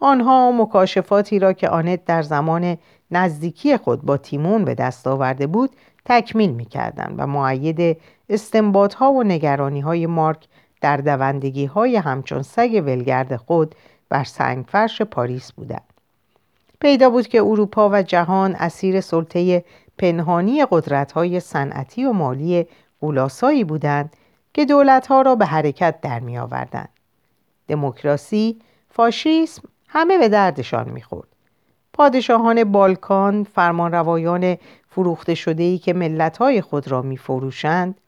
آنها 0.00 0.52
مکاشفاتی 0.52 1.38
را 1.38 1.52
که 1.52 1.68
آنت 1.68 2.04
در 2.04 2.22
زمان 2.22 2.78
نزدیکی 3.10 3.76
خود 3.76 4.02
با 4.02 4.16
تیمون 4.16 4.64
به 4.64 4.74
دست 4.74 5.06
آورده 5.06 5.46
بود 5.46 5.70
تکمیل 6.04 6.50
می 6.50 6.68
و 7.16 7.26
معید 7.26 7.96
استنباط 8.28 8.94
ها 8.94 9.12
و 9.12 9.22
نگرانی 9.22 9.80
های 9.80 10.06
مارک 10.06 10.46
در 10.80 10.96
دوندگی 10.96 11.64
های 11.64 11.96
همچون 11.96 12.42
سگ 12.42 12.82
ولگرد 12.86 13.36
خود 13.36 13.74
بر 14.08 14.24
سنگفرش 14.24 15.02
پاریس 15.02 15.52
بودند. 15.52 15.84
پیدا 16.80 17.10
بود 17.10 17.28
که 17.28 17.42
اروپا 17.42 17.88
و 17.92 18.02
جهان 18.02 18.54
اسیر 18.54 19.00
سلطه 19.00 19.64
پنهانی 19.98 20.66
قدرت 20.70 21.12
های 21.12 21.40
صنعتی 21.40 22.04
و 22.04 22.12
مالی 22.12 22.66
غولاسایی 23.00 23.64
بودند 23.64 24.16
که 24.54 24.66
ها 25.08 25.22
را 25.22 25.34
به 25.34 25.46
حرکت 25.46 26.00
در 26.00 26.20
می 26.20 26.38
آوردند. 26.38 26.88
دموکراسی، 27.68 28.58
فاشیسم 28.90 29.62
همه 29.88 30.18
به 30.18 30.28
دردشان 30.28 30.90
می‌خورد. 30.90 31.28
پادشاهان 31.92 32.64
بالکان، 32.64 33.44
فرمانروایان 33.44 34.56
فروخته 34.88 35.34
شده 35.34 35.62
ای 35.62 35.78
که 35.78 35.92
ملتهای 35.92 36.60
خود 36.60 36.88
را 36.88 37.02
میفروشند 37.02 38.00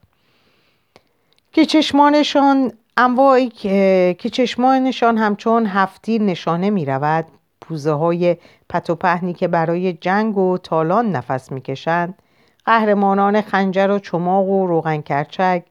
که 1.51 1.65
چشمانشان 1.65 2.71
انواعی 2.97 3.49
که 3.49 4.29
چشمانشان 4.31 5.17
همچون 5.17 5.65
هفتی 5.65 6.19
نشانه 6.19 6.69
می 6.69 6.85
رود 6.85 7.25
پوزه 7.71 7.91
های 7.91 8.37
پت 8.69 8.91
پهنی 8.91 9.33
که 9.33 9.47
برای 9.47 9.93
جنگ 9.93 10.37
و 10.37 10.57
تالان 10.57 11.11
نفس 11.11 11.51
می‌کشند 11.51 12.21
قهرمانان 12.65 13.41
خنجر 13.41 13.91
و 13.91 13.99
چماق 13.99 14.47
و 14.47 14.67
روغن 14.67 15.01
کرچک 15.01 15.63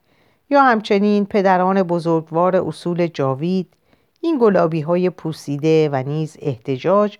یا 0.50 0.62
همچنین 0.62 1.26
پدران 1.26 1.82
بزرگوار 1.82 2.56
اصول 2.56 3.06
جاوید 3.06 3.74
این 4.20 4.38
گلابی 4.40 4.80
های 4.80 5.10
پوسیده 5.10 5.88
و 5.92 6.02
نیز 6.06 6.36
احتجاج 6.40 7.18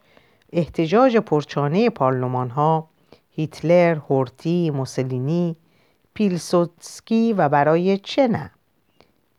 احتجاج 0.53 1.17
پرچانه 1.17 1.91
پارلمان 1.91 2.51
ها 2.51 2.89
هیتلر، 3.31 3.95
هورتی، 3.95 4.71
موسولینی، 4.71 5.57
پیلسوتسکی 6.15 7.33
و 7.33 7.49
برای 7.49 7.99
چه 7.99 8.29
نه؟ 8.29 8.51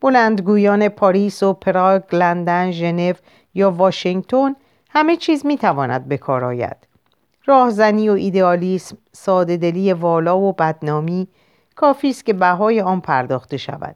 بلندگویان 0.01 0.89
پاریس 0.89 1.43
و 1.43 1.53
پراگ، 1.53 2.01
لندن، 2.11 2.71
ژنو 2.71 3.13
یا 3.53 3.71
واشنگتن 3.71 4.55
همه 4.93 5.15
چیز 5.15 5.45
می‌تواند 5.45 6.07
به 6.07 6.17
کار 6.17 6.45
آید. 6.45 6.77
راهزنی 7.45 8.09
و 8.09 8.13
ایدئالیسم، 8.13 8.97
سادهدلی 9.11 9.93
والا 9.93 10.39
و 10.39 10.53
بدنامی 10.53 11.27
کافی 11.75 12.09
است 12.09 12.25
که 12.25 12.33
بهای 12.33 12.81
آن 12.81 13.01
پرداخته 13.01 13.57
شود. 13.57 13.95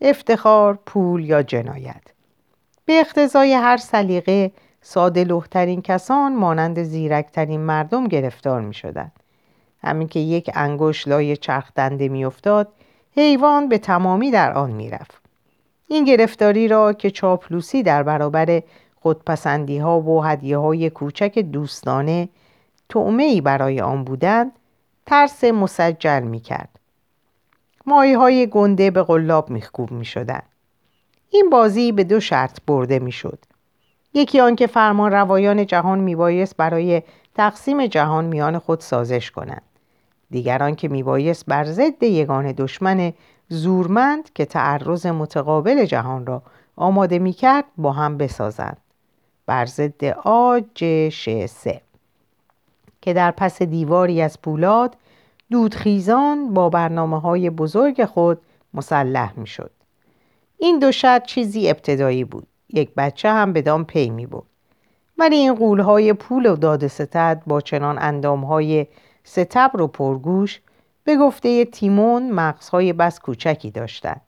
افتخار، 0.00 0.78
پول 0.86 1.24
یا 1.24 1.42
جنایت. 1.42 2.02
به 2.84 2.92
اقتضای 2.92 3.52
هر 3.52 3.76
سلیقه 3.76 4.52
ساده 4.80 5.24
لوحترین 5.24 5.82
کسان 5.82 6.36
مانند 6.36 6.82
زیرکترین 6.82 7.60
مردم 7.60 8.08
گرفتار 8.08 8.60
می 8.60 8.74
شدن. 8.74 9.12
همین 9.84 10.08
که 10.08 10.20
یک 10.20 10.50
انگوش 10.54 11.08
لای 11.08 11.36
چرخ 11.36 11.72
دنده 11.74 12.08
می 12.08 12.24
افتاد 12.24 12.68
حیوان 13.16 13.68
به 13.68 13.78
تمامی 13.78 14.30
در 14.30 14.52
آن 14.52 14.70
می 14.70 14.90
رفت. 14.90 15.22
این 15.88 16.04
گرفتاری 16.04 16.68
را 16.68 16.92
که 16.92 17.10
چاپلوسی 17.10 17.82
در 17.82 18.02
برابر 18.02 18.62
خودپسندی 19.02 19.78
ها 19.78 20.00
و 20.00 20.24
هدیه 20.24 20.58
های 20.58 20.90
کوچک 20.90 21.38
دوستانه 21.38 22.28
تعمه 22.88 23.22
ای 23.22 23.40
برای 23.40 23.80
آن 23.80 24.04
بودند 24.04 24.52
ترس 25.06 25.44
مسجل 25.44 26.22
می 26.22 26.40
کرد. 26.40 26.68
مایه 27.86 28.18
های 28.18 28.46
گنده 28.46 28.90
به 28.90 29.02
غلاب 29.02 29.50
میخکوب 29.50 29.90
می 29.90 30.04
شدن. 30.04 30.42
این 31.30 31.50
بازی 31.50 31.92
به 31.92 32.04
دو 32.04 32.20
شرط 32.20 32.58
برده 32.66 32.98
می 32.98 33.12
شد. 33.12 33.38
یکی 34.14 34.40
آنکه 34.40 34.66
فرمان 34.66 35.12
روایان 35.12 35.66
جهان 35.66 35.98
میبایست 35.98 36.56
برای 36.56 37.02
تقسیم 37.34 37.86
جهان 37.86 38.24
میان 38.24 38.58
خود 38.58 38.80
سازش 38.80 39.30
کنند 39.30 39.62
دیگران 40.30 40.74
که 40.74 40.88
میبایست 40.88 41.46
بر 41.46 41.64
ضد 41.64 42.02
یگان 42.02 42.52
دشمن 42.52 43.12
زورمند 43.48 44.32
که 44.32 44.44
تعرض 44.44 45.06
متقابل 45.06 45.84
جهان 45.84 46.26
را 46.26 46.42
آماده 46.76 47.18
می‌کرد 47.18 47.64
با 47.76 47.92
هم 47.92 48.18
بسازند 48.18 48.76
بر 49.46 49.66
ضد 49.66 50.04
آج 50.24 50.84
سه 51.46 51.80
که 53.00 53.12
در 53.12 53.30
پس 53.30 53.62
دیواری 53.62 54.22
از 54.22 54.42
پولاد 54.42 54.96
دودخیزان 55.50 56.54
با 56.54 56.68
برنامه 56.68 57.20
های 57.20 57.50
بزرگ 57.50 58.04
خود 58.04 58.40
مسلح 58.74 59.32
می‌شد. 59.36 59.70
این 60.58 60.78
دو 60.78 60.92
شرط 60.92 61.26
چیزی 61.26 61.70
ابتدایی 61.70 62.24
بود 62.24 62.46
یک 62.68 62.94
بچه 62.96 63.28
هم 63.28 63.52
بدان 63.52 63.84
پی 63.84 64.10
می 64.10 64.26
بود. 64.26 64.46
ولی 65.18 65.36
این 65.36 65.54
قولهای 65.54 66.12
پول 66.12 66.46
و 66.46 66.56
داد 66.56 66.86
ستد 66.86 67.42
با 67.46 67.60
چنان 67.60 67.98
اندامهای 68.00 68.86
ستبر 69.24 69.80
و 69.80 69.86
پرگوش 69.86 70.60
به 71.04 71.16
گفته 71.16 71.64
تیمون 71.64 72.30
مغزهای 72.30 72.92
بس 72.92 73.20
کوچکی 73.20 73.70
داشتند 73.70 74.20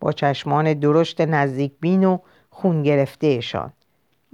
با 0.00 0.12
چشمان 0.12 0.74
درشت 0.74 1.20
نزدیک 1.20 1.72
بین 1.80 2.04
و 2.04 2.18
خون 2.50 2.82
گرفتهشان 2.82 3.72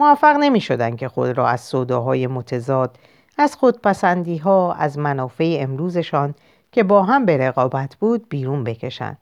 موفق 0.00 0.36
نمی 0.36 0.60
شدن 0.60 0.96
که 0.96 1.08
خود 1.08 1.38
را 1.38 1.48
از 1.48 1.60
صداهای 1.60 2.26
متضاد 2.26 2.98
از 3.38 3.56
خودپسندی 3.56 4.36
ها 4.36 4.72
از 4.72 4.98
منافع 4.98 5.56
امروزشان 5.60 6.34
که 6.72 6.82
با 6.82 7.02
هم 7.02 7.26
به 7.26 7.36
رقابت 7.36 7.96
بود 7.96 8.28
بیرون 8.28 8.64
بکشند. 8.64 9.18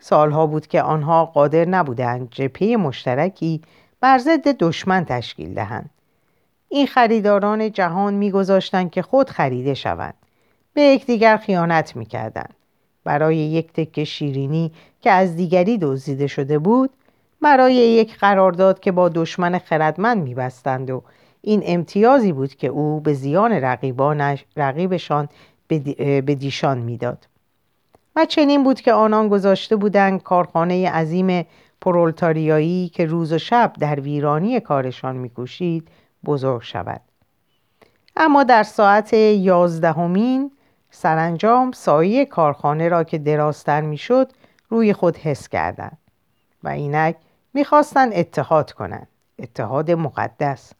سالها 0.00 0.46
بود 0.46 0.66
که 0.66 0.82
آنها 0.82 1.24
قادر 1.24 1.64
نبودند 1.64 2.28
جپه 2.30 2.76
مشترکی 2.76 3.62
بر 4.00 4.18
ضد 4.18 4.48
دشمن 4.48 5.04
تشکیل 5.04 5.54
دهند. 5.54 5.90
این 6.68 6.86
خریداران 6.86 7.72
جهان 7.72 8.14
میگذاشتند 8.14 8.90
که 8.90 9.02
خود 9.02 9.30
خریده 9.30 9.74
شوند. 9.74 10.14
به 10.74 10.82
یکدیگر 10.82 11.36
خیانت 11.36 11.96
می‌کردند. 11.96 12.54
برای 13.04 13.36
یک 13.36 13.72
تکه 13.72 14.04
شیرینی 14.04 14.72
که 15.00 15.10
از 15.10 15.36
دیگری 15.36 15.78
دزدیده 15.78 16.26
شده 16.26 16.58
بود 16.58 16.90
برای 17.42 17.74
یک 17.74 18.18
قرارداد 18.18 18.80
که 18.80 18.92
با 18.92 19.08
دشمن 19.08 19.58
خردمند 19.58 20.22
میبستند 20.22 20.90
و 20.90 21.02
این 21.40 21.62
امتیازی 21.66 22.32
بود 22.32 22.54
که 22.54 22.66
او 22.66 23.00
به 23.00 23.14
زیان 23.14 23.52
رقیبانش 23.52 24.44
رقیبشان 24.56 25.28
به 25.68 26.34
دیشان 26.34 26.78
می‌داد. 26.78 27.26
و 28.16 28.24
چنین 28.24 28.64
بود 28.64 28.80
که 28.80 28.92
آنان 28.92 29.28
گذاشته 29.28 29.76
بودند 29.76 30.22
کارخانه 30.22 30.90
عظیم 30.90 31.46
پرولتاریایی 31.80 32.88
که 32.88 33.06
روز 33.06 33.32
و 33.32 33.38
شب 33.38 33.72
در 33.78 34.00
ویرانی 34.00 34.60
کارشان 34.60 35.16
میکوشید 35.16 35.88
بزرگ 36.24 36.62
شود. 36.62 37.00
اما 38.16 38.44
در 38.44 38.62
ساعت 38.62 39.12
یازدهمین 39.12 40.52
سرانجام 40.90 41.72
سایه 41.72 42.24
کارخانه 42.24 42.88
را 42.88 43.04
که 43.04 43.18
دراستر 43.18 43.80
می‌شد 43.80 44.32
روی 44.68 44.92
خود 44.92 45.16
حس 45.16 45.48
کردند 45.48 45.98
و 46.62 46.68
اینک 46.68 47.16
می‌خواستند 47.54 48.12
اتحاد 48.14 48.72
کنند 48.72 49.08
اتحاد 49.38 49.90
مقدس. 49.90 50.72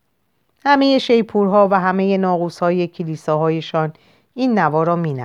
همه 0.64 0.98
شیپورها 0.98 1.68
و 1.70 1.80
همه 1.80 2.18
ناقوسهای 2.18 2.86
کلیساهایشان 2.86 3.92
این 4.34 4.58
نوا 4.58 4.82
را 4.82 4.96
می 4.96 5.24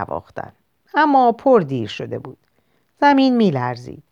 اما 0.94 1.32
پر 1.32 1.60
دیر 1.60 1.88
شده 1.88 2.20
بود. 2.20 2.38
زمین 3.02 3.36
می 3.36 3.52
لرزید 3.52 4.04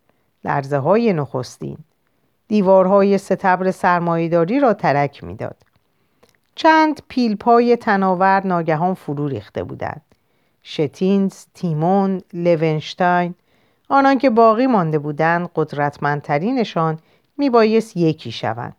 لرزه 0.44 0.78
های 0.78 1.14
نخستین. 1.14 1.78
دیوارهای 2.48 3.18
ستبر 3.18 3.72
سرمایهداری 3.72 4.60
را 4.60 4.74
ترک 4.74 5.24
می‌داد. 5.24 5.56
چند 6.56 7.02
پیلپای 7.08 7.76
تناور 7.76 8.48
ناگهان 8.48 8.94
فرو 8.94 9.28
ریخته 9.28 9.64
بودند. 9.64 10.02
شتینز، 10.64 11.46
تیمون، 11.54 12.22
لونشتاین 12.34 13.36
آنان 13.90 14.18
که 14.18 14.30
باقی 14.30 14.68
مانده 14.68 15.00
بودند 15.00 15.50
قدرتمندترینشان 15.56 17.00
میبایست 17.38 17.98
یکی 17.98 18.32
شوند 18.32 18.76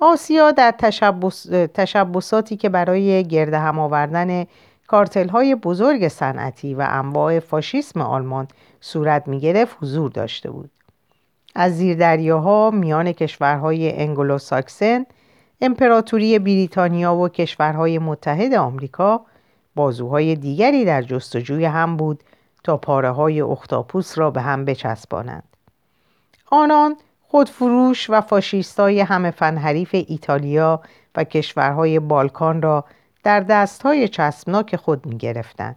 آسیا 0.00 0.50
در 0.50 0.74
تشبس، 0.78 1.42
تشبساتی 1.74 2.56
که 2.56 2.68
برای 2.68 3.24
گرد 3.24 3.54
هم 3.54 3.78
آوردن 3.78 4.46
کارتل 4.86 5.28
های 5.28 5.54
بزرگ 5.54 6.08
صنعتی 6.08 6.74
و 6.74 6.86
انواع 6.88 7.40
فاشیسم 7.40 8.00
آلمان 8.00 8.48
صورت 8.80 9.28
می 9.28 9.40
گرفت 9.40 9.76
حضور 9.80 10.10
داشته 10.10 10.50
بود. 10.50 10.70
از 11.54 11.76
زیردریاها 11.76 12.70
میان 12.70 13.12
کشورهای 13.12 14.00
انگلو 14.00 14.38
ساکسن، 14.38 15.06
امپراتوری 15.60 16.38
بریتانیا 16.38 17.14
و 17.14 17.28
کشورهای 17.28 17.98
متحد 17.98 18.54
آمریکا 18.54 19.20
بازوهای 19.74 20.36
دیگری 20.36 20.84
در 20.84 21.02
جستجوی 21.02 21.64
هم 21.64 21.96
بود 21.96 22.24
تا 22.64 22.76
پاره 22.76 23.10
های 23.10 23.40
اختاپوس 23.40 24.18
را 24.18 24.30
به 24.30 24.40
هم 24.40 24.64
بچسبانند. 24.64 25.44
آنان 26.50 26.96
خودفروش 27.30 28.10
و 28.10 28.20
فاشیستای 28.20 29.00
همه 29.00 29.30
فنحریف 29.30 29.90
ایتالیا 30.08 30.80
و 31.16 31.24
کشورهای 31.24 31.98
بالکان 31.98 32.62
را 32.62 32.84
در 33.24 33.40
دستهای 33.40 34.08
چسبناک 34.08 34.76
خود 34.76 35.06
می 35.06 35.18
گرفتن. 35.18 35.76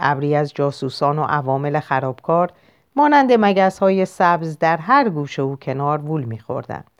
ابری 0.00 0.34
از 0.34 0.52
جاسوسان 0.54 1.18
و 1.18 1.22
عوامل 1.22 1.80
خرابکار 1.80 2.52
مانند 2.96 3.32
مگس 3.32 3.78
های 3.78 4.04
سبز 4.06 4.58
در 4.58 4.76
هر 4.76 5.08
گوشه 5.08 5.42
و 5.42 5.56
کنار 5.56 6.00
وول 6.00 6.24
میخوردند. 6.24 6.90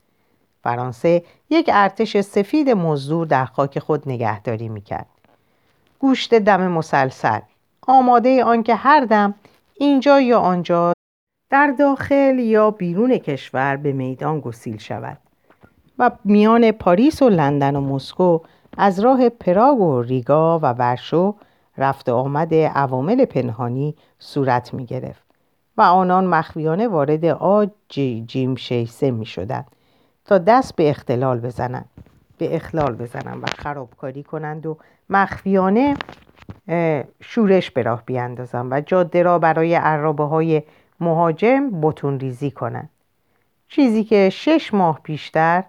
فرانسه 0.62 1.24
یک 1.50 1.70
ارتش 1.72 2.20
سفید 2.20 2.70
مزدور 2.70 3.26
در 3.26 3.44
خاک 3.44 3.78
خود 3.78 4.08
نگهداری 4.08 4.68
می‌کرد. 4.68 5.06
گوشت 5.98 6.34
دم 6.34 6.68
مسلسل 6.68 7.40
آماده 7.86 8.44
آنکه 8.44 8.74
هر 8.74 9.00
دم 9.04 9.34
اینجا 9.74 10.20
یا 10.20 10.38
آنجا 10.38 10.92
در 11.52 11.74
داخل 11.78 12.38
یا 12.38 12.70
بیرون 12.70 13.18
کشور 13.18 13.76
به 13.76 13.92
میدان 13.92 14.40
گسیل 14.40 14.76
شود 14.78 15.18
و 15.98 16.10
میان 16.24 16.72
پاریس 16.72 17.22
و 17.22 17.28
لندن 17.28 17.76
و 17.76 17.80
مسکو 17.80 18.38
از 18.78 19.00
راه 19.00 19.28
پراگ 19.28 19.80
و 19.80 20.02
ریگا 20.02 20.58
و 20.58 20.62
ورشو 20.62 21.34
رفت 21.78 22.08
آمد 22.08 22.54
عوامل 22.54 23.24
پنهانی 23.24 23.94
صورت 24.18 24.74
می 24.74 24.86
گرفت 24.86 25.22
و 25.76 25.82
آنان 25.82 26.26
مخفیانه 26.26 26.88
وارد 26.88 27.24
آج 27.24 27.70
جیم 28.26 28.54
شیسه 28.54 29.10
می 29.10 29.26
شدند 29.26 29.66
تا 30.24 30.38
دست 30.38 30.76
به 30.76 30.90
اختلال 30.90 31.40
بزنند. 31.40 31.88
به 32.38 32.56
اخلال 32.56 32.94
بزنند 32.94 33.42
و 33.42 33.46
خرابکاری 33.46 34.22
کنند 34.22 34.66
و 34.66 34.78
مخفیانه 35.10 35.96
شورش 37.20 37.70
به 37.70 37.82
راه 37.82 38.02
بیاندازند 38.06 38.72
و 38.72 38.80
جاده 38.80 39.22
را 39.22 39.38
برای 39.38 39.74
عرابه 39.74 40.24
های 40.24 40.62
مهاجم 41.02 41.80
بتون 41.80 42.20
ریزی 42.20 42.50
کنند 42.50 42.90
چیزی 43.68 44.04
که 44.04 44.30
شش 44.30 44.74
ماه 44.74 45.00
پیشتر 45.02 45.64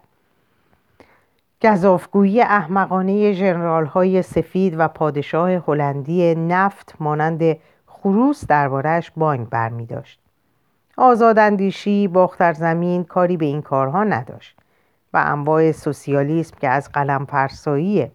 گذافگویی 1.63 2.41
احمقانه 2.41 3.36
جنرال 3.36 3.86
های 3.86 4.22
سفید 4.22 4.76
و 4.78 4.88
پادشاه 4.88 5.52
هلندی 5.52 6.36
نفت 6.36 6.96
مانند 7.00 7.58
خروس 7.88 8.46
دربارهش 8.46 9.12
بانگ 9.17 9.50
برمی 9.50 9.86
داشت. 9.86 10.19
آزاداندیشی 10.98 12.08
باختر 12.08 12.54
زمین 12.54 13.04
کاری 13.04 13.38
به 13.38 13.46
این 13.46 13.62
کارها 13.62 14.04
نداشت 14.04 14.58
و 15.13 15.24
انواع 15.26 15.72
سوسیالیسم 15.72 16.58
که 16.62 16.69
از 16.69 16.91
قلم 16.91 17.26
فرسایی 17.26 18.12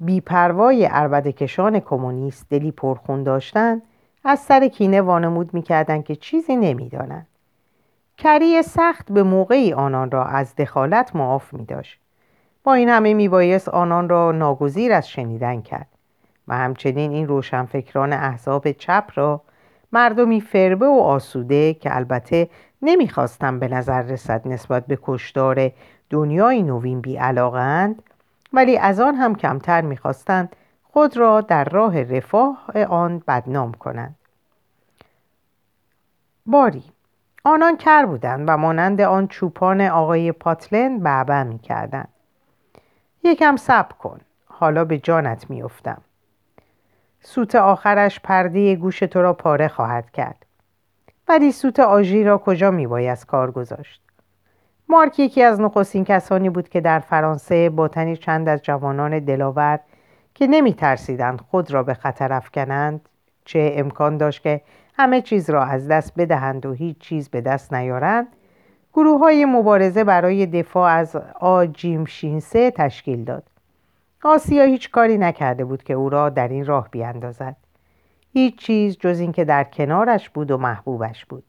بیپروای 0.00 0.88
اربدکشان 0.90 1.80
کمونیست 1.80 2.46
دلی 2.50 2.70
پرخون 2.70 3.22
داشتند 3.22 3.82
از 4.24 4.38
سر 4.38 4.68
کینه 4.68 5.00
وانمود 5.00 5.54
می‌کردند 5.54 6.04
که 6.04 6.16
چیزی 6.16 6.56
نمی‌دانند 6.56 7.26
کری 8.18 8.62
سخت 8.62 9.12
به 9.12 9.22
موقعی 9.22 9.72
آنان 9.72 10.10
را 10.10 10.24
از 10.24 10.56
دخالت 10.56 11.16
معاف 11.16 11.54
می 11.54 11.64
داشت. 11.64 11.98
با 12.64 12.74
این 12.74 12.88
همه 12.88 13.14
میبایست 13.14 13.68
آنان 13.68 14.08
را 14.08 14.32
ناگزیر 14.32 14.92
از 14.92 15.08
شنیدن 15.08 15.60
کرد 15.60 15.86
و 16.48 16.56
همچنین 16.56 17.12
این 17.12 17.28
روشنفکران 17.28 18.12
احزاب 18.12 18.72
چپ 18.72 19.10
را 19.14 19.40
مردمی 19.92 20.40
فربه 20.40 20.86
و 20.86 20.98
آسوده 21.00 21.74
که 21.74 21.96
البته 21.96 22.48
نمی‌خواستند 22.82 23.60
به 23.60 23.68
نظر 23.68 24.02
رسد 24.02 24.48
نسبت 24.48 24.86
به 24.86 24.98
کشدار 25.02 25.70
دنیای 26.10 26.62
نوین 26.62 27.00
بیعلاقند 27.00 28.02
ولی 28.52 28.78
از 28.78 29.00
آن 29.00 29.14
هم 29.14 29.34
کمتر 29.34 29.80
می‌خواستند 29.80 30.56
خود 30.92 31.16
را 31.16 31.40
در 31.40 31.64
راه 31.64 32.02
رفاه 32.02 32.84
آن 32.88 33.22
بدنام 33.28 33.72
کنند. 33.72 34.16
باری 36.46 36.84
آنان 37.44 37.76
کر 37.76 38.06
بودند 38.06 38.44
و 38.48 38.56
مانند 38.56 39.00
آن 39.00 39.26
چوپان 39.26 39.80
آقای 39.80 40.32
پاتلن 40.32 40.98
بعبع 40.98 41.42
می‌کردند 41.42 42.08
یکم 43.24 43.56
صبر 43.56 43.92
کن 43.92 44.20
حالا 44.46 44.84
به 44.84 44.98
جانت 44.98 45.50
میافتم 45.50 46.02
سوت 47.20 47.54
آخرش 47.54 48.20
پرده 48.20 48.76
گوش 48.76 48.98
تو 48.98 49.22
را 49.22 49.32
پاره 49.32 49.68
خواهد 49.68 50.10
کرد. 50.10 50.46
ولی 51.28 51.52
سوت 51.52 51.80
آژی 51.80 52.24
را 52.24 52.38
کجا 52.38 52.70
میبایست 52.70 53.26
کار 53.26 53.50
گذاشت؟ 53.50 54.02
مارک 54.88 55.18
یکی 55.18 55.42
از 55.42 55.60
نخستین 55.60 56.04
کسانی 56.04 56.50
بود 56.50 56.68
که 56.68 56.80
در 56.80 56.98
فرانسه 56.98 57.70
با 57.70 57.88
تنی 57.88 58.16
چند 58.16 58.48
از 58.48 58.62
جوانان 58.62 59.18
دلاور 59.18 59.80
که 60.34 60.46
نمی 60.46 60.74
ترسیدند 60.74 61.40
خود 61.40 61.70
را 61.70 61.82
به 61.82 61.94
خطر 61.94 62.32
افکنند 62.32 63.08
چه 63.44 63.72
امکان 63.76 64.16
داشت 64.16 64.42
که 64.42 64.60
همه 64.98 65.20
چیز 65.20 65.50
را 65.50 65.64
از 65.64 65.88
دست 65.88 66.14
بدهند 66.16 66.66
و 66.66 66.72
هیچ 66.72 66.98
چیز 66.98 67.28
به 67.28 67.40
دست 67.40 67.74
نیارند 67.74 68.26
گروه 68.94 69.20
های 69.20 69.44
مبارزه 69.44 70.04
برای 70.04 70.46
دفاع 70.46 70.90
از 70.90 71.16
آجیم 71.40 72.04
شینسه 72.04 72.70
تشکیل 72.70 73.24
داد. 73.24 73.42
آسیا 74.24 74.64
هیچ 74.64 74.90
کاری 74.90 75.18
نکرده 75.18 75.64
بود 75.64 75.82
که 75.82 75.94
او 75.94 76.08
را 76.08 76.28
در 76.28 76.48
این 76.48 76.66
راه 76.66 76.88
بیاندازد. 76.90 77.56
هیچ 78.32 78.58
چیز 78.58 78.98
جز 78.98 79.20
اینکه 79.20 79.44
در 79.44 79.64
کنارش 79.64 80.30
بود 80.30 80.50
و 80.50 80.58
محبوبش 80.58 81.24
بود. 81.24 81.44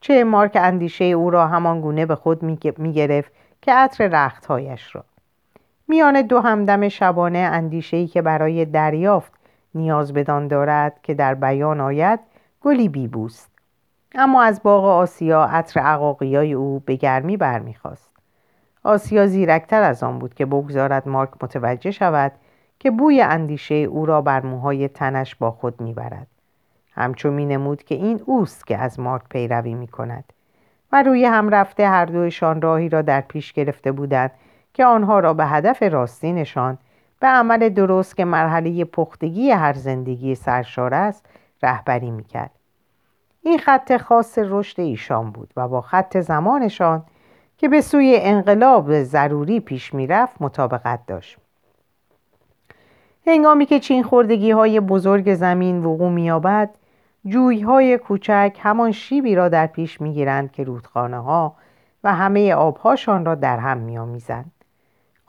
چه 0.00 0.24
مارک 0.24 0.56
اندیشه 0.60 1.04
او 1.04 1.30
را 1.30 1.46
همان 1.46 1.80
گونه 1.80 2.06
به 2.06 2.14
خود 2.14 2.42
می 2.78 2.92
گرفت 2.92 3.32
که 3.62 3.72
عطر 3.72 4.08
رختهایش 4.12 4.94
را 4.96 5.04
میان 5.88 6.22
دو 6.22 6.40
همدم 6.40 6.88
شبانه 6.88 7.38
اندیشهای 7.38 8.06
که 8.06 8.22
برای 8.22 8.64
دریافت 8.64 9.32
نیاز 9.74 10.12
بدان 10.12 10.48
دارد 10.48 11.02
که 11.02 11.14
در 11.14 11.34
بیان 11.34 11.80
آید 11.80 12.20
گلی 12.60 12.88
بیبوست. 12.88 13.50
اما 14.14 14.42
از 14.42 14.62
باغ 14.62 14.84
آسیا 14.84 15.44
عطر 15.44 15.80
عقاقیای 15.80 16.52
او 16.52 16.80
به 16.86 16.96
گرمی 16.96 17.36
برمیخواست 17.36 18.10
آسیا 18.84 19.26
زیرکتر 19.26 19.82
از 19.82 20.02
آن 20.02 20.18
بود 20.18 20.34
که 20.34 20.46
بگذارد 20.46 21.08
مارک 21.08 21.30
متوجه 21.42 21.90
شود 21.90 22.32
که 22.78 22.90
بوی 22.90 23.20
اندیشه 23.20 23.74
او 23.74 24.06
را 24.06 24.20
بر 24.20 24.46
موهای 24.46 24.88
تنش 24.88 25.34
با 25.34 25.50
خود 25.50 25.80
می‌برد. 25.80 26.26
همچون 26.94 27.32
می 27.32 27.46
نمود 27.46 27.82
که 27.82 27.94
این 27.94 28.22
اوست 28.26 28.66
که 28.66 28.78
از 28.78 29.00
مارک 29.00 29.22
پیروی 29.30 29.74
می 29.74 29.88
کند 29.88 30.24
و 30.92 31.02
روی 31.02 31.24
هم 31.24 31.48
رفته 31.48 31.88
هر 31.88 32.04
دویشان 32.04 32.62
راهی 32.62 32.88
را 32.88 33.02
در 33.02 33.20
پیش 33.20 33.52
گرفته 33.52 33.92
بودند 33.92 34.30
که 34.74 34.84
آنها 34.84 35.20
را 35.20 35.34
به 35.34 35.46
هدف 35.46 35.82
راستینشان 35.82 36.78
به 37.20 37.26
عمل 37.26 37.68
درست 37.68 38.16
که 38.16 38.24
مرحله 38.24 38.84
پختگی 38.84 39.50
هر 39.50 39.72
زندگی 39.72 40.34
سرشار 40.34 40.94
است 40.94 41.26
رهبری 41.62 42.10
می‌کرد. 42.10 42.50
این 43.42 43.58
خط 43.58 43.96
خاص 43.96 44.38
رشد 44.38 44.80
ایشان 44.80 45.30
بود 45.30 45.52
و 45.56 45.68
با 45.68 45.80
خط 45.80 46.18
زمانشان 46.18 47.04
که 47.58 47.68
به 47.68 47.80
سوی 47.80 48.18
انقلاب 48.20 49.02
ضروری 49.02 49.60
پیش 49.60 49.94
می‌رفت 49.94 50.42
مطابقت 50.42 51.06
داشت. 51.06 51.38
هنگامی 53.26 53.66
که 53.66 53.80
چین 53.80 54.02
خوردگی 54.02 54.50
های 54.50 54.80
بزرگ 54.80 55.34
زمین 55.34 55.84
وقوع 55.84 56.10
مییابد 56.10 56.70
های 57.66 57.98
کوچک 57.98 58.56
همان 58.62 58.92
شیبی 58.92 59.34
را 59.34 59.48
در 59.48 59.66
پیش 59.66 60.00
می‌گیرند 60.00 60.52
که 60.52 60.64
رودخانه 60.64 61.18
ها 61.18 61.56
و 62.04 62.14
همه 62.14 62.54
آبهاشان 62.54 63.24
را 63.24 63.34
در 63.34 63.58
هم 63.58 63.78
میآمیزند. 63.78 64.52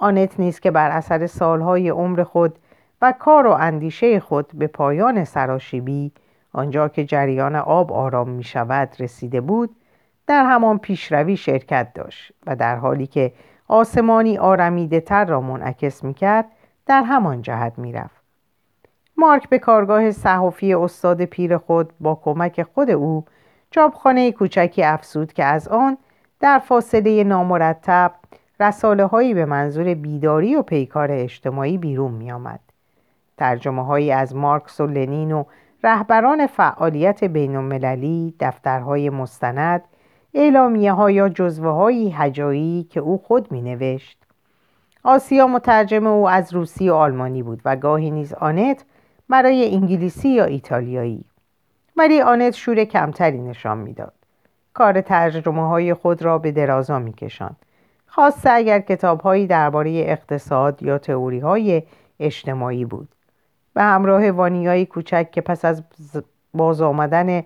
آنت 0.03 0.39
نیست 0.39 0.61
که 0.61 0.71
بر 0.71 0.91
اثر 0.91 1.27
سالهای 1.27 1.89
عمر 1.89 2.23
خود 2.23 2.59
و 3.01 3.13
کار 3.19 3.47
و 3.47 3.51
اندیشه 3.51 4.19
خود 4.19 4.51
به 4.53 4.67
پایان 4.67 5.23
سراشیبی 5.23 6.11
آنجا 6.53 6.87
که 6.87 7.05
جریان 7.05 7.55
آب 7.55 7.93
آرام 7.93 8.29
می 8.29 8.43
شود 8.43 8.89
رسیده 8.99 9.41
بود 9.41 9.75
در 10.27 10.43
همان 10.43 10.77
پیشروی 10.77 11.37
شرکت 11.37 11.93
داشت 11.93 12.31
و 12.47 12.55
در 12.55 12.75
حالی 12.75 13.07
که 13.07 13.33
آسمانی 13.67 14.37
آرمیده 14.37 14.99
تر 14.99 15.25
را 15.25 15.41
منعکس 15.41 16.03
می 16.03 16.13
کرد 16.13 16.45
در 16.85 17.03
همان 17.03 17.41
جهت 17.41 17.73
می 17.77 17.93
رفت. 17.93 18.23
مارک 19.17 19.49
به 19.49 19.59
کارگاه 19.59 20.11
صحافی 20.11 20.73
استاد 20.73 21.25
پیر 21.25 21.57
خود 21.57 21.93
با 21.99 22.15
کمک 22.15 22.63
خود 22.63 22.89
او 22.89 23.25
چاپخانه 23.71 24.31
کوچکی 24.31 24.83
افسود 24.83 25.33
که 25.33 25.43
از 25.43 25.67
آن 25.67 25.97
در 26.39 26.59
فاصله 26.59 27.23
نامرتب 27.23 28.11
رساله 28.59 29.05
هایی 29.05 29.33
به 29.33 29.45
منظور 29.45 29.93
بیداری 29.93 30.55
و 30.55 30.61
پیکار 30.61 31.11
اجتماعی 31.11 31.77
بیرون 31.77 32.11
می 32.11 32.31
آمد. 32.31 32.59
ترجمه 33.37 33.85
هایی 33.85 34.11
از 34.11 34.35
مارکس 34.35 34.79
و 34.79 34.87
لنین 34.87 35.31
و 35.31 35.43
رهبران 35.83 36.47
فعالیت 36.47 37.23
بین 37.23 37.55
المللی، 37.55 38.35
دفترهای 38.39 39.09
مستند، 39.09 39.81
اعلامیه 40.33 40.93
ها 40.93 41.11
یا 41.11 41.29
جزوه 41.29 41.71
های 41.71 42.11
هجایی 42.15 42.83
که 42.83 42.99
او 42.99 43.17
خود 43.17 43.51
می 43.51 43.61
نوشت. 43.61 44.23
آسیا 45.03 45.47
مترجم 45.47 46.07
او 46.07 46.29
از 46.29 46.53
روسی 46.53 46.89
و 46.89 46.93
آلمانی 46.93 47.43
بود 47.43 47.61
و 47.65 47.75
گاهی 47.75 48.11
نیز 48.11 48.33
آنت 48.33 48.85
برای 49.29 49.75
انگلیسی 49.75 50.29
یا 50.29 50.45
ایتالیایی 50.45 51.25
ولی 51.97 52.21
آنت 52.21 52.53
شور 52.53 52.83
کمتری 52.83 53.41
نشان 53.41 53.77
می‌داد 53.77 54.13
کار 54.73 55.01
ترجمه 55.01 55.67
های 55.67 55.93
خود 55.93 56.21
را 56.21 56.37
به 56.37 56.51
درازا 56.51 56.99
میکشاند 56.99 57.55
خاصه 58.15 58.49
اگر 58.51 58.79
کتابهایی 58.79 59.47
درباره 59.47 59.91
اقتصاد 59.91 60.83
یا 60.83 60.97
تئوری 60.97 61.39
های 61.39 61.83
اجتماعی 62.19 62.85
بود. 62.85 63.07
به 63.73 63.83
همراه 63.83 64.31
وانیای 64.31 64.85
کوچک 64.85 65.31
که 65.31 65.41
پس 65.41 65.65
از 65.65 65.83
باز 66.53 66.81
آمدن 66.81 67.43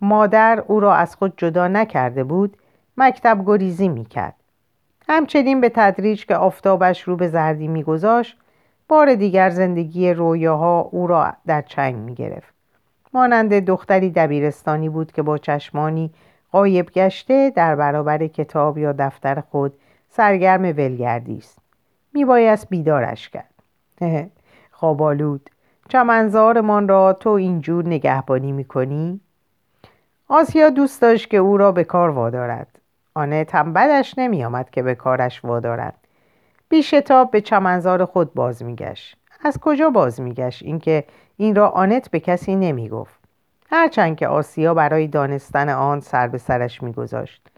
مادر 0.00 0.64
او 0.66 0.80
را 0.80 0.94
از 0.94 1.16
خود 1.16 1.32
جدا 1.36 1.68
نکرده 1.68 2.24
بود 2.24 2.56
مکتب 2.96 3.42
گریزی 3.46 3.88
می‌کرد. 3.88 4.34
همچنین 5.08 5.60
به 5.60 5.68
تدریج 5.68 6.26
که 6.26 6.36
آفتابش 6.36 7.02
رو 7.02 7.16
به 7.16 7.28
زردی 7.28 7.68
میگذاشت 7.68 8.36
بار 8.88 9.14
دیگر 9.14 9.50
زندگی 9.50 10.12
رویاها 10.12 10.80
او 10.80 11.06
را 11.06 11.32
در 11.46 11.62
چنگ 11.62 11.94
می‌گرفت. 11.96 12.54
مانند 13.12 13.54
دختری 13.54 14.10
دبیرستانی 14.10 14.88
بود 14.88 15.12
که 15.12 15.22
با 15.22 15.38
چشمانی 15.38 16.10
قایب 16.52 16.90
گشته 16.90 17.52
در 17.56 17.76
برابر 17.76 18.26
کتاب 18.26 18.78
یا 18.78 18.92
دفتر 18.92 19.40
خود 19.40 19.74
سرگرم 20.16 20.62
ولگردی 20.62 21.38
است 21.38 21.58
میبایست 22.14 22.68
بیدارش 22.68 23.28
کرد. 23.28 23.50
خوابالود 24.70 25.50
چمنزارمان 25.88 26.88
را 26.88 27.12
تو 27.12 27.30
اینجور 27.30 27.86
نگهبانی 27.86 28.52
می‌کنی؟ 28.52 29.20
آسیا 30.28 30.70
دوست 30.70 31.02
داشت 31.02 31.30
که 31.30 31.36
او 31.36 31.56
را 31.56 31.72
به 31.72 31.84
کار 31.84 32.10
وادارد. 32.10 32.78
آنت 33.14 33.54
هم 33.54 33.72
بدش 33.72 34.18
نمیآمد 34.18 34.70
که 34.70 34.82
به 34.82 34.94
کارش 34.94 35.44
وادارد. 35.44 35.94
بیشتاب 36.68 37.30
به 37.30 37.40
چمنزار 37.40 38.04
خود 38.04 38.34
باز 38.34 38.62
میگشت. 38.62 39.16
از 39.40 39.58
کجا 39.58 39.90
باز 39.90 40.20
میگشت؟ 40.20 40.62
اینکه 40.62 41.04
این 41.36 41.54
را 41.54 41.68
آنت 41.68 42.10
به 42.10 42.20
کسی 42.20 42.56
نمی‌گفت. 42.56 43.20
هرچند 43.70 44.16
که 44.16 44.28
آسیا 44.28 44.74
برای 44.74 45.06
دانستن 45.06 45.68
آن 45.68 46.00
سر 46.00 46.28
به 46.28 46.38
سرش 46.38 46.82
میگذاشت. 46.82 47.48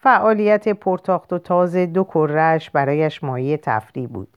فعالیت 0.00 0.68
پرتاخت 0.68 1.32
و 1.32 1.38
تازه 1.38 1.86
دو 1.86 2.04
کرهش 2.04 2.70
برایش 2.70 3.24
مایه 3.24 3.56
تفریح 3.56 4.08
بود. 4.08 4.28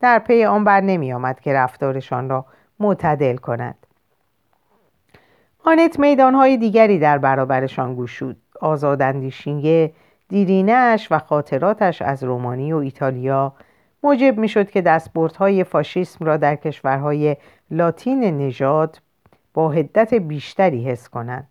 در 0.00 0.18
پی 0.18 0.44
آن 0.44 0.64
بر 0.64 0.80
نمی 0.80 1.12
آمد 1.12 1.40
که 1.40 1.52
رفتارشان 1.52 2.28
را 2.28 2.46
معتدل 2.80 3.36
کند. 3.36 3.86
آنت 5.64 5.98
میدانهای 5.98 6.56
دیگری 6.56 6.98
در 6.98 7.18
برابرشان 7.18 7.96
گشود. 7.96 8.36
آزاداندیشی 8.60 9.92
دیرینش 10.28 11.08
و 11.10 11.18
خاطراتش 11.18 12.02
از 12.02 12.24
رومانی 12.24 12.72
و 12.72 12.76
ایتالیا 12.76 13.52
موجب 14.02 14.38
می‌شد 14.38 14.70
که 14.70 14.80
دستبردهای 14.82 15.64
فاشیسم 15.64 16.24
را 16.24 16.36
در 16.36 16.56
کشورهای 16.56 17.36
لاتین 17.70 18.24
نژاد 18.38 19.00
با 19.54 19.70
هدت 19.70 20.14
بیشتری 20.14 20.84
حس 20.84 21.08
کنند. 21.08 21.48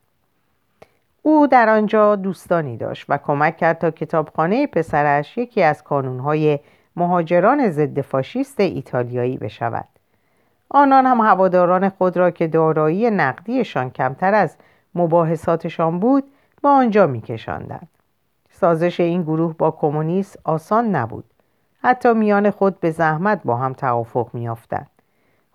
او 1.27 1.47
در 1.47 1.69
آنجا 1.69 2.15
دوستانی 2.15 2.77
داشت 2.77 3.05
و 3.09 3.17
کمک 3.17 3.57
کرد 3.57 3.77
تا 3.77 3.91
کتابخانه 3.91 4.67
پسرش 4.67 5.37
یکی 5.37 5.63
از 5.63 5.83
کانونهای 5.83 6.59
مهاجران 6.95 7.69
ضد 7.69 8.01
فاشیست 8.01 8.59
ایتالیایی 8.59 9.37
بشود. 9.37 9.87
آنان 10.69 11.05
هم 11.05 11.21
هواداران 11.21 11.89
خود 11.89 12.17
را 12.17 12.31
که 12.31 12.47
دارایی 12.47 13.09
نقدیشان 13.09 13.89
کمتر 13.89 14.33
از 14.33 14.57
مباحثاتشان 14.95 15.99
بود 15.99 16.23
به 16.61 16.69
آنجا 16.69 17.07
میکشاندند. 17.07 17.87
سازش 18.51 18.99
این 18.99 19.23
گروه 19.23 19.57
با 19.57 19.71
کمونیست 19.71 20.39
آسان 20.43 20.95
نبود. 20.95 21.25
حتی 21.81 22.13
میان 22.13 22.51
خود 22.51 22.79
به 22.79 22.91
زحمت 22.91 23.41
با 23.45 23.55
هم 23.55 23.73
توافق 23.73 24.29
میافتند 24.33 24.89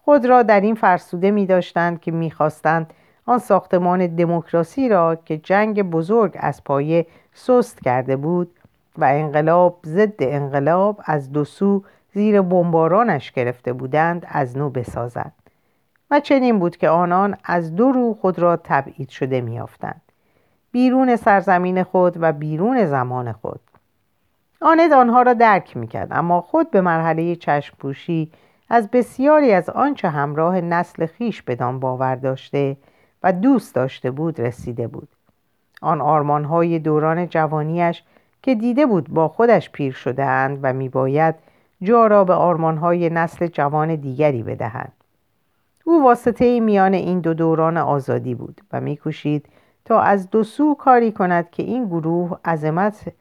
خود 0.05 0.27
را 0.27 0.43
در 0.43 0.61
این 0.61 0.75
فرسوده 0.75 1.31
می 1.31 1.47
داشتند 1.47 2.01
که 2.01 2.11
می‌خواستند 2.11 2.93
آن 3.31 3.39
ساختمان 3.39 4.07
دموکراسی 4.07 4.89
را 4.89 5.15
که 5.15 5.39
جنگ 5.39 5.83
بزرگ 5.83 6.37
از 6.41 6.65
پایه 6.65 7.07
سست 7.33 7.83
کرده 7.83 8.17
بود 8.17 8.51
و 8.99 9.05
انقلاب 9.05 9.79
ضد 9.87 10.15
انقلاب 10.19 11.01
از 11.05 11.33
دو 11.33 11.45
سو 11.45 11.83
زیر 12.15 12.43
بمبارانش 12.43 13.33
گرفته 13.33 13.73
بودند 13.73 14.27
از 14.29 14.57
نو 14.57 14.71
بسازند. 14.71 15.33
و 16.11 16.21
چنین 16.21 16.59
بود 16.59 16.77
که 16.77 16.89
آنان 16.89 17.37
از 17.45 17.77
دو 17.77 17.93
رو 17.93 18.15
خود 18.15 18.39
را 18.39 18.57
تبعید 18.57 19.09
شده 19.09 19.41
میافتند 19.41 20.03
بیرون 20.73 21.17
سرزمین 21.17 21.83
خود 21.83 22.17
و 22.21 22.33
بیرون 22.33 22.87
زمان 22.87 23.33
خود. 23.33 23.61
آند 24.61 24.93
آنها 24.93 25.23
را 25.23 25.33
درک 25.33 25.77
می‌کرد 25.77 26.09
اما 26.11 26.41
خود 26.41 26.71
به 26.71 26.81
مرحله 26.81 27.37
چشم 27.37 27.77
پوشی 27.79 28.33
از 28.71 28.91
بسیاری 28.91 29.53
از 29.53 29.71
آنچه 29.71 30.09
همراه 30.09 30.61
نسل 30.61 31.07
خیش 31.07 31.43
بدان 31.43 31.81
باور 31.81 32.15
داشته 32.15 32.77
و 33.23 33.33
دوست 33.33 33.75
داشته 33.75 34.11
بود 34.11 34.41
رسیده 34.41 34.87
بود. 34.87 35.09
آن 35.83 36.01
آرمانهای 36.01 36.79
دوران 36.79 37.29
جوانیش 37.29 38.03
که 38.43 38.55
دیده 38.55 38.87
بود 38.87 39.09
با 39.09 39.29
خودش 39.29 39.71
پیر 39.71 39.93
شده 39.93 40.25
اند 40.25 40.59
و 40.63 40.73
میباید 40.73 41.35
جا 41.83 42.07
را 42.07 42.25
به 42.25 42.35
آرمانهای 42.35 43.11
نسل 43.11 43.47
جوان 43.47 43.95
دیگری 43.95 44.43
بدهند. 44.43 44.93
او 45.85 46.05
واسطه 46.05 46.61
میان 46.61 46.95
این 46.95 47.21
دو 47.21 47.35
دوران 47.35 47.77
آزادی 47.77 48.35
بود 48.35 48.61
و 48.73 48.81
میکوشید 48.81 49.47
تا 49.85 50.01
از 50.01 50.31
دو 50.31 50.45
سو 50.45 50.75
کاری 50.75 51.13
کند 51.13 51.51
که 51.51 51.63
این 51.63 51.87
گروه 51.87 52.39
عظمت 52.45 53.13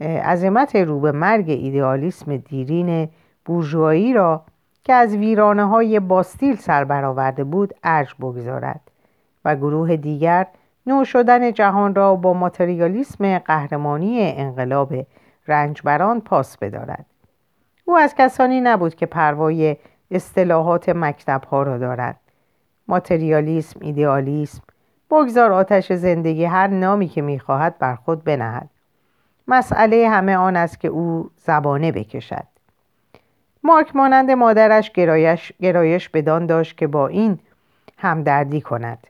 عظمت 0.00 0.76
رو 0.76 1.00
به 1.00 1.12
مرگ 1.12 1.50
ایدئالیسم 1.50 2.36
دیرین 2.36 3.08
بورژوایی 3.44 4.12
را 4.12 4.44
که 4.84 4.92
از 4.92 5.16
ویرانه 5.16 5.64
های 5.64 6.00
باستیل 6.00 6.56
سر 6.56 6.84
برآورده 6.84 7.44
بود 7.44 7.74
ارج 7.84 8.14
بگذارد. 8.20 8.91
و 9.44 9.56
گروه 9.56 9.96
دیگر 9.96 10.46
نو 10.86 11.04
شدن 11.04 11.52
جهان 11.52 11.94
را 11.94 12.14
با 12.14 12.32
ماتریالیسم 12.32 13.38
قهرمانی 13.38 14.32
انقلاب 14.36 14.94
رنجبران 15.48 16.20
پاس 16.20 16.58
بدارد. 16.58 17.06
او 17.84 17.96
از 17.96 18.14
کسانی 18.14 18.60
نبود 18.60 18.94
که 18.94 19.06
پروای 19.06 19.76
اصطلاحات 20.10 20.88
مکتب 20.88 21.44
ها 21.44 21.62
را 21.62 21.78
دارد. 21.78 22.16
ماتریالیسم 22.88 23.80
ایدئالیسم 23.82 24.62
بگذار 25.10 25.52
آتش 25.52 25.92
زندگی 25.92 26.44
هر 26.44 26.66
نامی 26.66 27.08
که 27.08 27.22
می‌خواهد 27.22 27.78
بر 27.78 27.94
خود 27.94 28.24
بنهد. 28.24 28.68
مسئله 29.48 30.08
همه 30.08 30.36
آن 30.36 30.56
است 30.56 30.80
که 30.80 30.88
او 30.88 31.30
زبانه 31.36 31.92
بکشد. 31.92 32.46
مارک 33.64 33.96
مانند 33.96 34.30
مادرش 34.30 34.90
گرایش, 34.90 35.52
گرایش 35.60 36.08
بدان 36.08 36.46
داشت 36.46 36.78
که 36.78 36.86
با 36.86 37.06
این 37.06 37.38
همدردی 37.98 38.60
کند. 38.60 39.06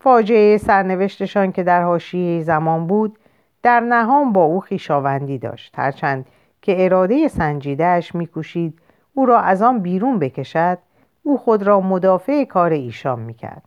فاجعه 0.00 0.56
سرنوشتشان 0.56 1.52
که 1.52 1.62
در 1.62 1.82
حاشیه 1.82 2.42
زمان 2.42 2.86
بود 2.86 3.18
در 3.62 3.80
نهان 3.80 4.32
با 4.32 4.44
او 4.44 4.60
خیشاوندی 4.60 5.38
داشت. 5.38 5.78
هرچند 5.78 6.26
که 6.62 6.84
اراده 6.84 7.28
سنجیدهش 7.28 8.14
میکوشید 8.14 8.78
او 9.14 9.26
را 9.26 9.40
از 9.40 9.62
آن 9.62 9.78
بیرون 9.78 10.18
بکشد 10.18 10.78
او 11.22 11.38
خود 11.38 11.62
را 11.62 11.80
مدافع 11.80 12.44
کار 12.44 12.72
ایشان 12.72 13.20
می‌کرد. 13.20 13.62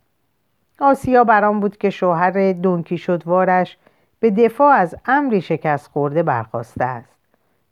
آسیا 0.80 1.24
برام 1.24 1.60
بود 1.60 1.76
که 1.76 1.90
شوهر 1.90 2.52
دونکی 2.52 2.98
شدوارش 2.98 3.78
به 4.20 4.30
دفاع 4.30 4.74
از 4.74 4.96
امری 5.06 5.40
شکست 5.40 5.90
خورده 5.90 6.22
برخواسته 6.22 6.84
است. 6.84 7.16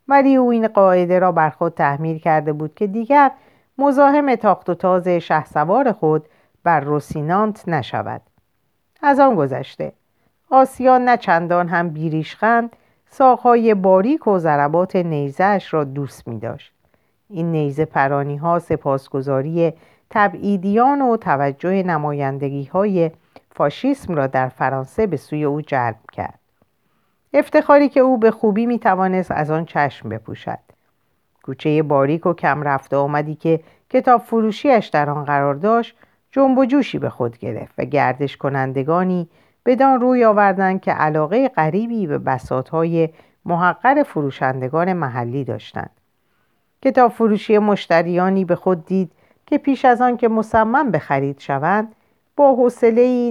ولی 0.09 0.37
او 0.37 0.51
این 0.51 0.69
قاعده 0.69 1.19
را 1.19 1.33
بر 1.33 1.51
خود 1.51 1.75
تحمیل 1.75 2.19
کرده 2.19 2.53
بود 2.53 2.75
که 2.75 2.87
دیگر 2.87 3.31
مزاحم 3.79 4.35
تاخت 4.35 4.69
و 4.71 4.75
تاز 4.75 5.09
شهسوار 5.09 5.93
خود 5.93 6.29
بر 6.65 6.81
روسینانت 6.81 7.69
نشود. 7.69 8.21
از 9.03 9.21
آن 9.21 9.35
گذشته 9.35 9.93
آسیا 10.51 10.99
نه 10.99 11.17
چندان 11.17 11.69
هم 11.69 11.89
بیریشخند 11.89 12.77
ساقهای 13.11 13.75
باریک 13.75 14.27
و 14.27 14.39
ضربات 14.39 14.97
نیزهش 14.97 15.75
را 15.75 15.85
دوست 15.85 16.29
می 16.29 16.39
داشت. 16.39 16.73
این 17.29 17.53
نیزه 17.53 17.85
پرانی 17.85 18.37
ها 18.37 18.59
سپاسگزاری 18.59 19.73
تبعیدیان 20.11 21.03
و 21.03 21.17
توجه 21.17 21.83
نمایندگی 21.83 22.65
های 22.65 23.11
فاشیسم 23.51 24.15
را 24.15 24.27
در 24.27 24.49
فرانسه 24.49 25.07
به 25.07 25.17
سوی 25.17 25.45
او 25.45 25.61
جلب 25.61 25.97
کرد. 26.13 26.39
افتخاری 27.35 27.89
که 27.89 28.01
او 28.01 28.19
به 28.19 28.31
خوبی 28.31 28.67
می 28.67 28.79
توانست 28.79 29.31
از 29.31 29.51
آن 29.51 29.65
چشم 29.65 30.09
بپوشد. 30.09 30.59
کوچه 31.43 31.83
باریک 31.83 32.27
و 32.27 32.33
کم 32.33 32.63
رفته 32.63 32.97
آمدی 32.97 33.35
که 33.35 33.61
کتاب 33.91 34.21
فروشیش 34.21 34.87
در 34.87 35.11
آن 35.11 35.25
قرار 35.25 35.55
داشت 35.55 35.97
جنب 36.33 36.59
و 36.59 36.65
جوشی 36.65 36.99
به 36.99 37.11
خود 37.11 37.39
گرفت 37.39 37.75
و 37.79 37.85
گردش 37.85 38.37
کنندگانی 38.37 39.29
بدان 39.67 40.01
روی 40.01 40.25
آوردند 40.25 40.81
که 40.81 40.93
علاقه 40.93 41.49
غریبی 41.49 42.07
به 42.07 42.19
بساطهای 42.19 43.09
محقر 43.45 44.03
فروشندگان 44.03 44.93
محلی 44.93 45.45
داشتند. 45.45 45.91
کتاب 46.83 47.13
فروشی 47.13 47.59
مشتریانی 47.59 48.45
به 48.45 48.55
خود 48.55 48.87
دید 48.87 49.13
که 49.47 49.59
پیش 49.59 49.85
از 49.85 50.01
آن 50.01 50.17
که 50.17 50.29
مصمم 50.29 50.91
به 50.91 50.99
خرید 50.99 51.41
شوند 51.41 51.95
با 52.37 52.55
حوصله 52.55 53.31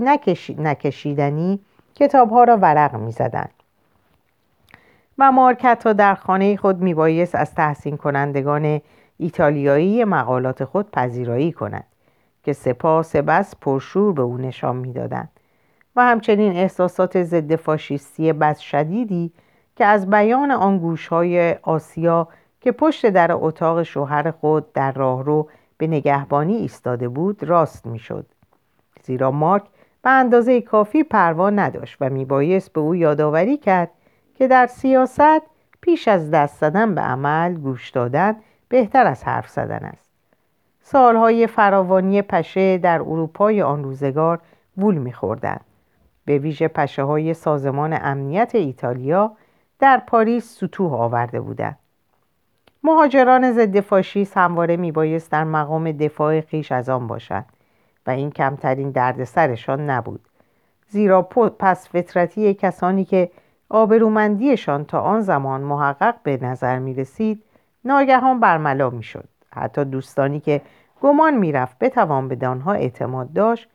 نکشیدنی 0.59 1.59
کتابها 1.95 2.43
را 2.43 2.57
ورق 2.57 2.95
می‌زدند 2.95 3.53
و 5.17 5.31
مارکت 5.31 5.81
را 5.85 5.93
در 5.93 6.15
خانه 6.15 6.57
خود 6.57 6.81
میبایست 6.81 7.35
از 7.35 7.55
تحسین 7.55 7.97
کنندگان 7.97 8.81
ایتالیایی 9.17 10.03
مقالات 10.03 10.63
خود 10.63 10.91
پذیرایی 10.91 11.51
کند 11.51 11.83
که 12.43 12.53
سپاس 12.53 13.15
بس 13.15 13.55
پرشور 13.61 14.13
به 14.13 14.21
او 14.21 14.37
نشان 14.37 14.75
می‌دادند 14.75 15.29
و 15.95 16.01
همچنین 16.01 16.51
احساسات 16.51 17.23
ضد 17.23 17.55
فاشیستی 17.55 18.33
بس 18.33 18.59
شدیدی 18.59 19.33
که 19.75 19.85
از 19.85 20.09
بیان 20.09 20.51
آن 20.51 20.77
گوشهای 20.77 21.55
آسیا 21.61 22.27
که 22.61 22.71
پشت 22.71 23.05
در 23.05 23.31
اتاق 23.31 23.83
شوهر 23.83 24.31
خود 24.31 24.73
در 24.73 24.91
راهرو 24.91 25.49
به 25.77 25.87
نگهبانی 25.87 26.55
ایستاده 26.55 27.09
بود 27.09 27.43
راست 27.43 27.85
می‌شد. 27.85 28.25
زیرا 29.03 29.31
مارک 29.31 29.63
به 30.01 30.09
اندازه 30.09 30.61
کافی 30.61 31.03
پروا 31.03 31.49
نداشت 31.49 31.97
و 32.01 32.09
میبایست 32.09 32.73
به 32.73 32.81
او 32.81 32.95
یادآوری 32.95 33.57
کرد 33.57 33.91
که 34.35 34.47
در 34.47 34.67
سیاست 34.67 35.41
پیش 35.81 36.07
از 36.07 36.31
دست 36.31 36.59
زدن 36.59 36.95
به 36.95 37.01
عمل 37.01 37.53
گوش 37.53 37.89
دادن 37.89 38.35
بهتر 38.69 39.07
از 39.07 39.23
حرف 39.23 39.49
زدن 39.49 39.85
است. 39.85 40.08
سالهای 40.91 41.47
فراوانی 41.47 42.21
پشه 42.21 42.77
در 42.77 43.01
اروپای 43.01 43.61
آن 43.61 43.83
روزگار 43.83 44.39
وول 44.77 44.95
میخوردند. 44.95 45.61
به 46.25 46.37
ویژه 46.37 46.67
پشه 46.67 47.03
های 47.03 47.33
سازمان 47.33 47.97
امنیت 48.01 48.55
ایتالیا 48.55 49.31
در 49.79 50.01
پاریس 50.07 50.59
سطوح 50.59 50.93
آورده 50.93 51.41
بودند. 51.41 51.77
مهاجران 52.83 53.51
ضد 53.51 53.79
فاشیست 53.79 54.37
همواره 54.37 54.77
میبایست 54.77 55.31
در 55.31 55.43
مقام 55.43 55.91
دفاع 55.91 56.41
خیش 56.41 56.71
از 56.71 56.89
آن 56.89 57.07
باشند 57.07 57.45
و 58.07 58.09
این 58.09 58.31
کمترین 58.31 58.91
دردسرشان 58.91 59.89
نبود. 59.89 60.21
زیرا 60.87 61.21
پس 61.59 61.89
فطرتی 61.89 62.53
کسانی 62.53 63.05
که 63.05 63.31
آبرومندیشان 63.69 64.85
تا 64.85 65.01
آن 65.01 65.21
زمان 65.21 65.61
محقق 65.61 66.15
به 66.23 66.37
نظر 66.41 66.79
می 66.79 66.93
رسید 66.93 67.43
ناگهان 67.85 68.39
برملا 68.39 68.89
می 68.89 69.03
شد. 69.03 69.27
حتی 69.55 69.85
دوستانی 69.85 70.39
که 70.39 70.61
گمان 71.01 71.37
می 71.37 71.51
رفت 71.51 71.79
بتوان 71.79 72.27
به 72.27 72.35
دانها 72.35 72.73
اعتماد 72.73 73.33
داشت. 73.33 73.69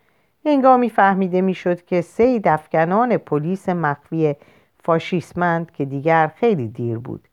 هنگامی 0.46 0.90
فهمیده 0.90 1.40
می 1.40 1.54
شد 1.54 1.84
که 1.84 2.00
سه 2.00 2.38
دفکنان 2.38 3.16
پلیس 3.16 3.68
مخفی 3.68 4.34
فاشیسمند 4.82 5.70
که 5.70 5.84
دیگر 5.84 6.32
خیلی 6.36 6.68
دیر 6.68 6.98
بود. 6.98 7.28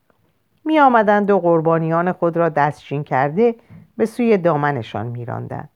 می 0.64 0.78
آمدند 0.78 1.30
و 1.30 1.38
قربانیان 1.38 2.12
خود 2.12 2.36
را 2.36 2.48
دستچین 2.48 3.04
کرده 3.04 3.54
به 3.96 4.06
سوی 4.06 4.38
دامنشان 4.38 5.06
می 5.06 5.24
راندند. 5.24 5.68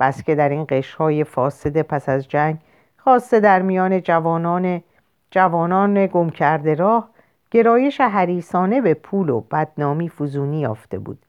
بس 0.00 0.22
که 0.22 0.34
در 0.34 0.48
این 0.48 0.66
قشرهای 0.68 1.24
فاسد 1.24 1.82
پس 1.82 2.08
از 2.08 2.28
جنگ 2.28 2.56
خاصه 2.96 3.40
در 3.40 3.62
میان 3.62 4.02
جوانان 4.02 4.82
جوانان 5.30 6.06
گم 6.06 6.30
کرده 6.30 6.74
راه 6.74 7.10
گرایش 7.50 8.00
حریسانه 8.00 8.80
به 8.80 8.94
پول 8.94 9.28
و 9.28 9.40
بدنامی 9.40 10.08
فزونی 10.08 10.60
یافته 10.60 10.98
بود. 10.98 11.25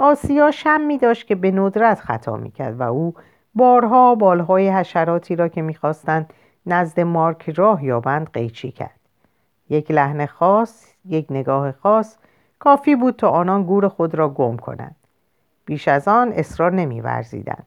آسیا 0.00 0.50
شم 0.50 0.80
می 0.80 0.98
داشت 0.98 1.26
که 1.26 1.34
به 1.34 1.50
ندرت 1.50 2.00
خطا 2.00 2.36
می 2.36 2.50
کرد 2.50 2.80
و 2.80 2.82
او 2.82 3.14
بارها 3.54 4.14
بالهای 4.14 4.70
حشراتی 4.70 5.36
را 5.36 5.48
که 5.48 5.62
می‌خواستند 5.62 6.32
نزد 6.66 7.00
مارک 7.00 7.50
راه 7.50 7.84
یابند 7.84 8.30
قیچی 8.32 8.70
کرد. 8.70 9.00
یک 9.70 9.90
لحن 9.90 10.26
خاص 10.26 10.86
یک 11.04 11.26
نگاه 11.30 11.72
خاص 11.72 12.16
کافی 12.58 12.94
بود 12.96 13.16
تا 13.16 13.28
آنان 13.28 13.62
گور 13.62 13.88
خود 13.88 14.14
را 14.14 14.28
گم 14.28 14.56
کنند. 14.56 14.96
بیش 15.64 15.88
از 15.88 16.08
آن 16.08 16.32
اصرار 16.32 16.72
نمیورزیدند 16.72 17.66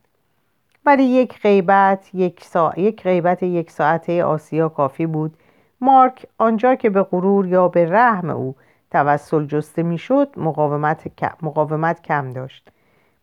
ولی 0.85 1.03
یک 1.03 1.41
غیبت 1.41 2.15
یک, 2.15 2.43
سا... 2.43 2.73
یک 2.77 3.03
غیبت 3.03 3.43
یک 3.43 3.71
ساعته 3.71 4.23
آسیا 4.23 4.69
کافی 4.69 5.05
بود. 5.05 5.37
مارک 5.81 6.25
آنجا 6.37 6.75
که 6.75 6.89
به 6.89 7.03
غرور 7.03 7.47
یا 7.47 7.67
به 7.67 7.89
رحم 7.89 8.29
او 8.29 8.55
توسل 8.93 9.45
جسته 9.45 9.83
می‌شد 9.83 10.33
مقاومت... 10.37 11.11
مقاومت 11.41 12.01
کم 12.01 12.29
داشت. 12.29 12.71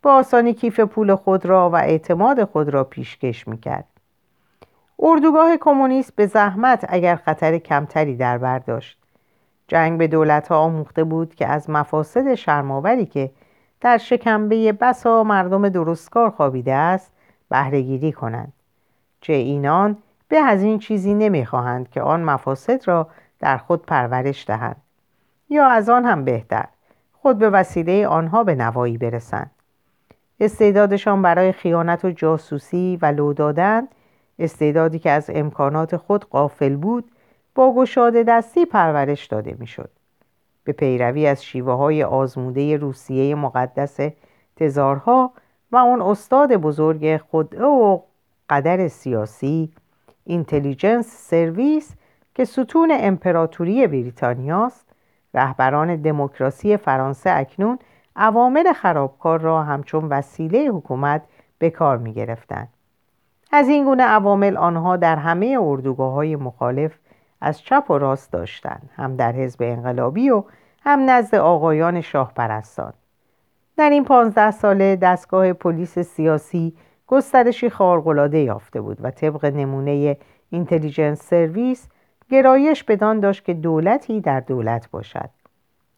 با 0.03 0.15
آسانی 0.15 0.55
کیف 0.55 0.81
پول 0.81 1.15
خود 1.15 1.47
را 1.47 1.71
و 1.71 1.77
اعتماد 1.77 2.45
خود 2.45 2.69
را 2.69 2.85
پیشکش 2.85 3.49
می‌کرد. 3.49 3.85
اردوگاه 4.99 5.57
کمونیست 5.57 6.17
به 6.17 6.27
زحمت 6.27 6.87
اگر 6.89 7.17
خطر 7.17 7.59
کمتری 7.59 8.17
در 8.17 8.39
بر 8.39 8.59
داشت. 8.59 8.99
جنگ 9.69 9.99
به 9.99 10.07
دولت 10.07 10.49
ها 10.49 10.59
آموخته 10.59 11.05
بود 11.05 11.35
که 11.35 11.47
از 11.47 11.71
مفاسد 11.71 12.35
شرماوری 12.35 13.07
که 13.07 13.31
در 13.81 13.99
شکمبه 13.99 14.73
بسا 14.73 15.25
مردم 15.25 15.69
درستکار 15.69 16.31
خوابیده 16.31 16.75
است 16.75 17.13
بهرهگیری 17.49 18.13
کنند. 18.13 18.53
چه 19.21 19.33
اینان 19.33 19.97
به 20.29 20.39
از 20.39 20.63
این 20.63 20.79
چیزی 20.79 21.15
نمی‌خواهند 21.15 21.91
که 21.91 22.03
آن 22.03 22.23
مفاسد 22.23 22.89
را 22.89 23.07
در 23.39 23.59
خود 23.59 23.87
پرورش 23.87 24.47
دهند. 24.47 24.77
یا 25.51 25.67
از 25.67 25.89
آن 25.89 26.05
هم 26.05 26.25
بهتر 26.25 26.65
خود 27.13 27.39
به 27.39 27.51
وسیله 27.51 28.07
آنها 28.07 28.45
به 28.45 28.55
نوایی 28.55 28.99
برسند 28.99 29.51
استعدادشان 30.41 31.23
برای 31.23 31.53
خیانت 31.53 32.05
و 32.05 32.11
جاسوسی 32.11 32.99
و 33.03 33.07
لو 33.07 33.33
دادن 33.33 33.89
استعدادی 34.39 34.99
که 34.99 35.11
از 35.11 35.31
امکانات 35.35 35.97
خود 35.97 36.25
قافل 36.25 36.77
بود 36.77 37.11
با 37.55 37.75
گشاده 37.75 38.23
دستی 38.23 38.65
پرورش 38.65 39.27
داده 39.27 39.57
می‌شد. 39.59 39.91
به 40.65 40.73
پیروی 40.73 41.27
از 41.27 41.45
شیوه 41.45 41.73
های 41.73 42.03
آزموده 42.05 42.77
روسیه 42.77 43.35
مقدس 43.35 43.99
تزارها 44.57 45.33
و 45.73 45.77
اون 45.77 46.03
استاد 46.03 46.57
بزرگ 46.57 47.17
خود 47.17 47.61
و 47.61 48.05
قدر 48.49 48.89
سیاسی 48.89 49.73
اینتلیجنس 50.25 51.29
سرویس 51.29 51.95
که 52.35 52.45
ستون 52.45 52.93
امپراتوری 53.01 53.87
بریتانیاست 53.87 54.90
رهبران 55.35 55.97
دموکراسی 55.97 56.77
فرانسه 56.77 57.31
اکنون 57.31 57.79
عوامل 58.17 58.73
خرابکار 58.73 59.41
را 59.41 59.63
همچون 59.63 60.05
وسیله 60.05 60.59
حکومت 60.59 61.23
به 61.59 61.71
کار 61.71 61.99
می 61.99 62.13
گرفتن. 62.13 62.69
از 63.53 63.69
این 63.69 63.85
گونه 63.85 64.03
عوامل 64.03 64.57
آنها 64.57 64.97
در 64.97 65.17
همه 65.17 65.59
اردوگاه 65.61 66.13
های 66.13 66.37
مخالف 66.37 66.99
از 67.41 67.63
چپ 67.63 67.91
و 67.91 67.99
راست 67.99 68.33
داشتند 68.33 68.91
هم 68.97 69.17
در 69.17 69.33
حزب 69.33 69.63
انقلابی 69.63 70.31
و 70.31 70.45
هم 70.83 71.11
نزد 71.11 71.35
آقایان 71.35 72.01
شاه 72.01 72.33
پرستان 72.35 72.93
در 73.77 73.91
این 73.91 74.05
پانزده 74.05 74.51
ساله 74.51 74.97
دستگاه 74.97 75.53
پلیس 75.53 75.99
سیاسی 75.99 76.77
گسترشی 77.07 77.71
خارق‌العاده 77.71 78.39
یافته 78.39 78.81
بود 78.81 78.99
و 79.01 79.11
طبق 79.11 79.45
نمونه 79.45 80.17
اینتلیجنس 80.51 81.23
سرویس 81.23 81.89
گرایش 82.31 82.85
بدان 82.85 83.21
داشت 83.21 83.45
که 83.45 83.55
دولتی 83.55 84.21
در 84.21 84.41
دولت 84.41 84.91
باشد. 84.91 85.31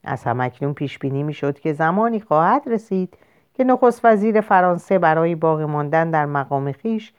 از 0.04 0.24
همکنون 0.24 0.74
پیش 0.74 0.98
بینی 0.98 1.22
می‌شد 1.22 1.58
که 1.58 1.72
زمانی 1.72 2.20
خواهد 2.20 2.62
رسید 2.66 3.14
که 3.54 3.64
نخست 3.64 4.04
وزیر 4.04 4.40
فرانسه 4.40 4.98
برای 4.98 5.34
باقی 5.34 5.64
ماندن 5.64 6.10
در 6.10 6.26
مقام 6.26 6.72
خیش 6.72 7.12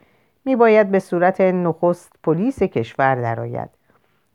میباید 0.46 0.92
به 0.92 1.00
صورت 1.00 1.42
نخست 1.42 2.12
پلیس 2.24 2.64
کشور 2.64 3.16
درآید 3.16 3.70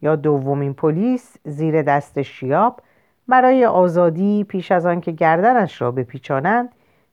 یا 0.03 0.17
دومین 0.17 0.75
پلیس 0.75 1.37
زیر 1.45 1.83
دست 1.83 2.23
شیاب 2.23 2.81
برای 3.29 3.65
آزادی 3.65 4.45
پیش 4.45 4.73
از 4.73 4.87
آن 4.87 5.01
که 5.01 5.13
گردنش 5.13 5.83
را 5.83 5.91
بپیچانند 5.91 6.69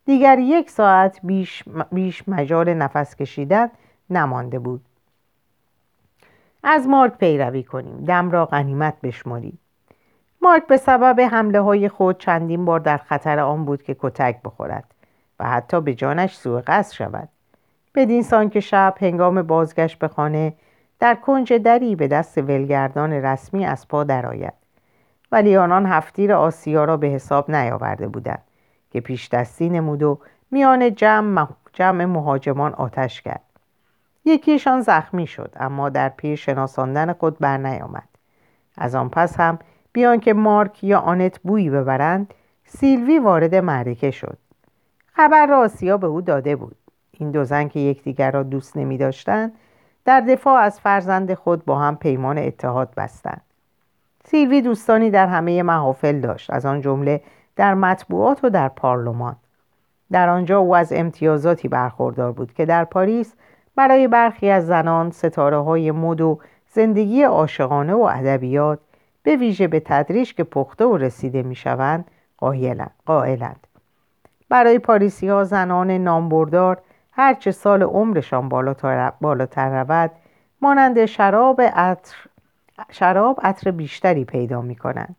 دیگر 0.05 0.39
یک 0.39 0.69
ساعت 0.69 1.19
بیش, 1.23 1.63
بیش 1.91 2.29
مجال 2.29 2.73
نفس 2.73 3.15
کشیدن 3.15 3.69
نمانده 4.09 4.59
بود. 4.59 4.81
از 6.67 6.87
مارک 6.87 7.17
پیروی 7.17 7.63
کنیم. 7.63 8.05
دم 8.05 8.31
را 8.31 8.45
غنیمت 8.45 8.93
بشماریم. 9.03 9.59
مارک 10.41 10.67
به 10.67 10.77
سبب 10.77 11.21
حمله 11.21 11.61
های 11.61 11.89
خود 11.89 12.17
چندین 12.19 12.65
بار 12.65 12.79
در 12.79 12.97
خطر 12.97 13.39
آن 13.39 13.65
بود 13.65 13.83
که 13.83 13.95
کتک 13.99 14.41
بخورد 14.41 14.83
و 15.39 15.49
حتی 15.49 15.81
به 15.81 15.93
جانش 15.93 16.35
سوء 16.35 16.61
قصد 16.67 16.93
شود. 16.93 17.29
بدین 17.95 18.23
سان 18.23 18.49
که 18.49 18.59
شب 18.59 18.95
هنگام 19.01 19.41
بازگشت 19.41 19.99
به 19.99 20.07
خانه 20.07 20.53
در 20.99 21.15
کنج 21.15 21.53
دری 21.53 21.95
به 21.95 22.07
دست 22.07 22.37
ولگردان 22.37 23.13
رسمی 23.13 23.65
از 23.65 23.87
پا 23.87 24.03
درآید 24.03 24.53
ولی 25.31 25.57
آنان 25.57 25.85
هفتیر 25.85 26.33
آسیا 26.33 26.85
را 26.85 26.97
به 26.97 27.07
حساب 27.07 27.51
نیاورده 27.51 28.07
بودند 28.07 28.43
که 28.91 29.01
پیش 29.01 29.29
دستی 29.29 29.69
نمود 29.69 30.03
و 30.03 30.19
میان 30.51 30.95
جمع, 30.95 31.47
جمع 31.73 32.05
مهاجمان 32.05 32.73
آتش 32.73 33.21
کرد. 33.21 33.41
یکیشان 34.25 34.81
زخمی 34.81 35.27
شد 35.27 35.53
اما 35.55 35.89
در 35.89 36.09
پی 36.09 36.37
شناساندن 36.37 37.13
خود 37.13 37.39
بر 37.39 37.57
نیامد 37.57 38.07
از 38.77 38.95
آن 38.95 39.09
پس 39.09 39.39
هم 39.39 39.59
بیان 39.93 40.19
که 40.19 40.33
مارک 40.33 40.83
یا 40.83 40.99
آنت 40.99 41.39
بویی 41.39 41.69
ببرند 41.69 42.33
سیلوی 42.65 43.19
وارد 43.19 43.55
معرکه 43.55 44.11
شد. 44.11 44.37
خبر 45.05 45.45
را 45.45 45.59
آسیا 45.59 45.97
به 45.97 46.07
او 46.07 46.21
داده 46.21 46.55
بود. 46.55 46.75
این 47.11 47.31
دو 47.31 47.43
زن 47.43 47.67
که 47.67 47.79
یکدیگر 47.79 48.31
را 48.31 48.43
دوست 48.43 48.77
نمی 48.77 48.97
داشتند 48.97 49.53
در 50.05 50.21
دفاع 50.21 50.59
از 50.61 50.79
فرزند 50.79 51.33
خود 51.33 51.65
با 51.65 51.79
هم 51.79 51.95
پیمان 51.95 52.37
اتحاد 52.37 52.93
بستند. 52.97 53.41
سیلوی 54.25 54.61
دوستانی 54.61 55.09
در 55.09 55.27
همه 55.27 55.63
محافل 55.63 56.19
داشت 56.19 56.53
از 56.53 56.65
آن 56.65 56.81
جمله 56.81 57.21
در 57.55 57.73
مطبوعات 57.73 58.43
و 58.43 58.49
در 58.49 58.69
پارلمان. 58.69 59.35
در 60.11 60.29
آنجا 60.29 60.59
او 60.59 60.75
از 60.75 60.93
امتیازاتی 60.93 61.67
برخوردار 61.67 62.31
بود 62.31 62.53
که 62.53 62.65
در 62.65 62.85
پاریس 62.85 63.33
برای 63.75 64.07
برخی 64.07 64.49
از 64.49 64.67
زنان 64.67 65.11
ستاره 65.11 65.57
های 65.57 65.91
مد 65.91 66.21
و 66.21 66.39
زندگی 66.67 67.23
عاشقانه 67.23 67.93
و 67.93 68.01
ادبیات 68.01 68.79
به 69.23 69.35
ویژه 69.35 69.67
به 69.67 69.79
تدریج 69.79 70.33
که 70.33 70.43
پخته 70.43 70.85
و 70.85 70.97
رسیده 70.97 71.43
می 71.43 71.55
شوند 71.55 72.11
قائلند 73.05 73.67
برای 74.49 74.79
پاریسی 74.79 75.27
ها 75.27 75.43
زنان 75.43 75.91
نامبردار 75.91 76.77
هرچه 77.11 77.51
سال 77.51 77.83
عمرشان 77.83 78.49
بالاتر 79.21 79.83
رود 79.83 80.11
مانند 80.61 81.05
شراب 81.05 81.61
عطر 81.61 82.15
شراب 82.89 83.39
عطر 83.43 83.71
بیشتری 83.71 84.25
پیدا 84.25 84.61
می 84.61 84.75
کنند. 84.75 85.15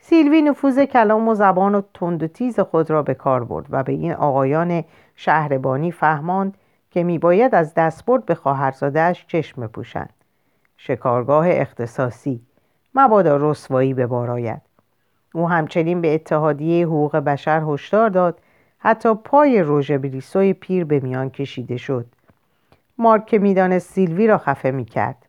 سیلوی 0.00 0.42
نفوذ 0.42 0.78
کلام 0.78 1.28
و 1.28 1.34
زبان 1.34 1.74
و 1.74 1.82
تند 1.94 2.22
و 2.22 2.26
تیز 2.26 2.60
خود 2.60 2.90
را 2.90 3.02
به 3.02 3.14
کار 3.14 3.44
برد 3.44 3.66
و 3.70 3.82
به 3.82 3.92
این 3.92 4.12
آقایان 4.12 4.84
شهربانی 5.16 5.92
فهماند 5.92 6.56
که 6.90 7.02
میباید 7.02 7.54
از 7.54 7.74
دستبرد 7.74 8.26
به 8.26 8.34
خواهرزادهاش 8.34 9.26
چشم 9.26 9.62
بپوشند. 9.62 10.14
شکارگاه 10.76 11.46
اختصاصی. 11.48 12.40
مبادا 12.94 13.36
رسوایی 13.36 13.94
به 13.94 14.06
بار 14.06 14.60
او 15.34 15.48
همچنین 15.48 16.00
به 16.00 16.14
اتحادیه 16.14 16.86
حقوق 16.86 17.16
بشر 17.16 17.62
هشدار 17.68 18.08
داد. 18.08 18.40
حتی 18.78 19.14
پای 19.14 19.62
روژ 19.62 19.92
بریسوی 19.92 20.52
پیر 20.52 20.84
به 20.84 21.00
میان 21.00 21.30
کشیده 21.30 21.76
شد. 21.76 22.06
مارک 22.98 23.26
که 23.26 23.38
می‌دانست 23.38 23.92
سیلوی 23.92 24.26
را 24.26 24.38
خفه 24.38 24.70
می‌کرد. 24.70 25.26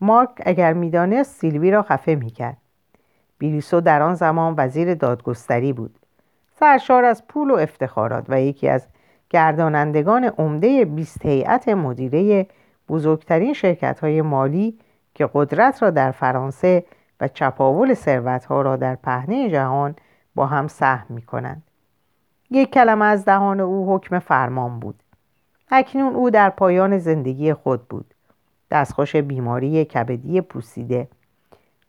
مارک 0.00 0.30
اگر 0.46 0.72
می‌دانست 0.72 1.40
سیلوی 1.40 1.70
را 1.70 1.82
خفه 1.82 2.14
می‌کرد. 2.14 2.56
بریسو 3.40 3.80
در 3.80 4.02
آن 4.02 4.14
زمان 4.14 4.54
وزیر 4.56 4.94
دادگستری 4.94 5.72
بود. 5.72 5.98
سرشار 6.60 7.04
از 7.04 7.26
پول 7.26 7.50
و 7.50 7.54
افتخارات 7.54 8.24
و 8.28 8.40
یکی 8.40 8.68
از 8.68 8.86
گردانندگان 9.30 10.24
عمده 10.24 10.84
20 10.84 11.26
هیئت 11.26 11.68
مدیره 11.68 12.46
بزرگترین 12.88 13.52
شرکت 13.52 14.00
های 14.00 14.22
مالی 14.22 14.78
که 15.14 15.30
قدرت 15.34 15.82
را 15.82 15.90
در 15.90 16.10
فرانسه 16.10 16.84
و 17.20 17.28
چپاول 17.28 17.94
ثروتها 17.94 18.62
را 18.62 18.76
در 18.76 18.94
پهنه 18.94 19.50
جهان 19.50 19.94
با 20.34 20.46
هم 20.46 20.68
سهم 20.68 21.06
می 21.08 21.22
کنند. 21.22 21.62
یک 22.50 22.70
کلمه 22.70 23.04
از 23.04 23.24
دهان 23.24 23.60
او 23.60 23.94
حکم 23.94 24.18
فرمان 24.18 24.80
بود. 24.80 25.02
اکنون 25.68 26.14
او 26.14 26.30
در 26.30 26.50
پایان 26.50 26.98
زندگی 26.98 27.52
خود 27.52 27.88
بود. 27.88 28.14
دستخوش 28.70 29.16
بیماری 29.16 29.84
کبدی 29.84 30.40
پوسیده 30.40 31.08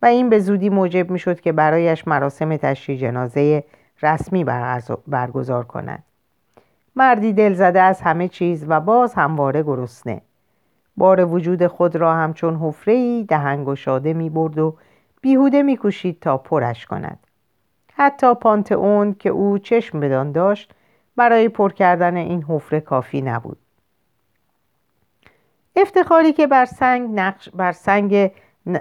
و 0.01 0.05
این 0.05 0.29
به 0.29 0.39
زودی 0.39 0.69
موجب 0.69 1.11
می 1.11 1.19
شد 1.19 1.39
که 1.39 1.51
برایش 1.51 2.07
مراسم 2.07 2.57
تشریح 2.57 2.99
جنازه 2.99 3.63
رسمی 4.01 4.43
برگزار 5.07 5.65
کند. 5.65 6.03
مردی 6.95 7.33
دل 7.33 7.53
زده 7.53 7.81
از 7.81 8.01
همه 8.01 8.27
چیز 8.27 8.65
و 8.67 8.79
باز 8.79 9.13
همواره 9.13 9.63
گرسنه. 9.63 10.21
بار 10.97 11.25
وجود 11.25 11.67
خود 11.67 11.95
را 11.95 12.13
همچون 12.13 12.55
حفره‌ای 12.55 13.23
دهنگ 13.23 13.73
شاده 13.73 14.13
می 14.13 14.29
برد 14.29 14.59
و 14.59 14.77
بیهوده 15.21 15.63
می 15.63 15.77
کشید 15.81 16.19
تا 16.19 16.37
پرش 16.37 16.85
کند. 16.85 17.19
حتی 17.93 18.33
پانتئون 18.35 19.13
که 19.13 19.29
او 19.29 19.57
چشم 19.57 19.99
بدان 19.99 20.31
داشت 20.31 20.73
برای 21.15 21.49
پر 21.49 21.71
کردن 21.71 22.17
این 22.17 22.43
حفره 22.43 22.79
کافی 22.79 23.21
نبود. 23.21 23.57
افتخاری 25.75 26.33
که 26.33 26.47
بر 26.47 26.65
سنگ 26.65 27.09
نقش, 27.13 27.49
بر 27.49 27.71
سنگ 27.71 28.31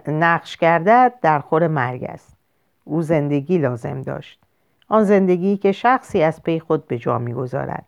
نقش 0.06 0.56
گردد 0.56 1.14
در 1.22 1.38
خور 1.38 1.66
مرگ 1.66 2.04
است. 2.04 2.36
او 2.84 3.02
زندگی 3.02 3.58
لازم 3.58 4.02
داشت. 4.02 4.40
آن 4.88 5.04
زندگی 5.04 5.56
که 5.56 5.72
شخصی 5.72 6.22
از 6.22 6.42
پی 6.42 6.60
خود 6.60 6.86
به 6.86 6.98
جا 6.98 7.18
می‌گذارد. 7.18 7.84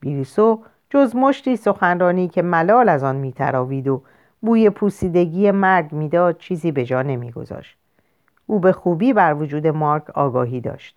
بیریسو 0.00 0.62
جز 0.90 1.16
مشتی 1.16 1.56
سخنرانی 1.56 2.28
که 2.28 2.42
ملال 2.42 2.88
از 2.88 3.04
آن 3.04 3.16
میتراوید 3.16 3.88
و 3.88 4.02
بوی 4.40 4.70
پوسیدگی 4.70 5.50
مرگ 5.50 5.92
می‌داد 5.92 6.38
چیزی 6.38 6.72
به 6.72 6.84
جا 6.84 7.02
نمیگذاشت. 7.02 7.78
او 8.46 8.60
به 8.60 8.72
خوبی 8.72 9.12
بر 9.12 9.34
وجود 9.34 9.66
مارک 9.66 10.10
آگاهی 10.10 10.60
داشت. 10.60 10.96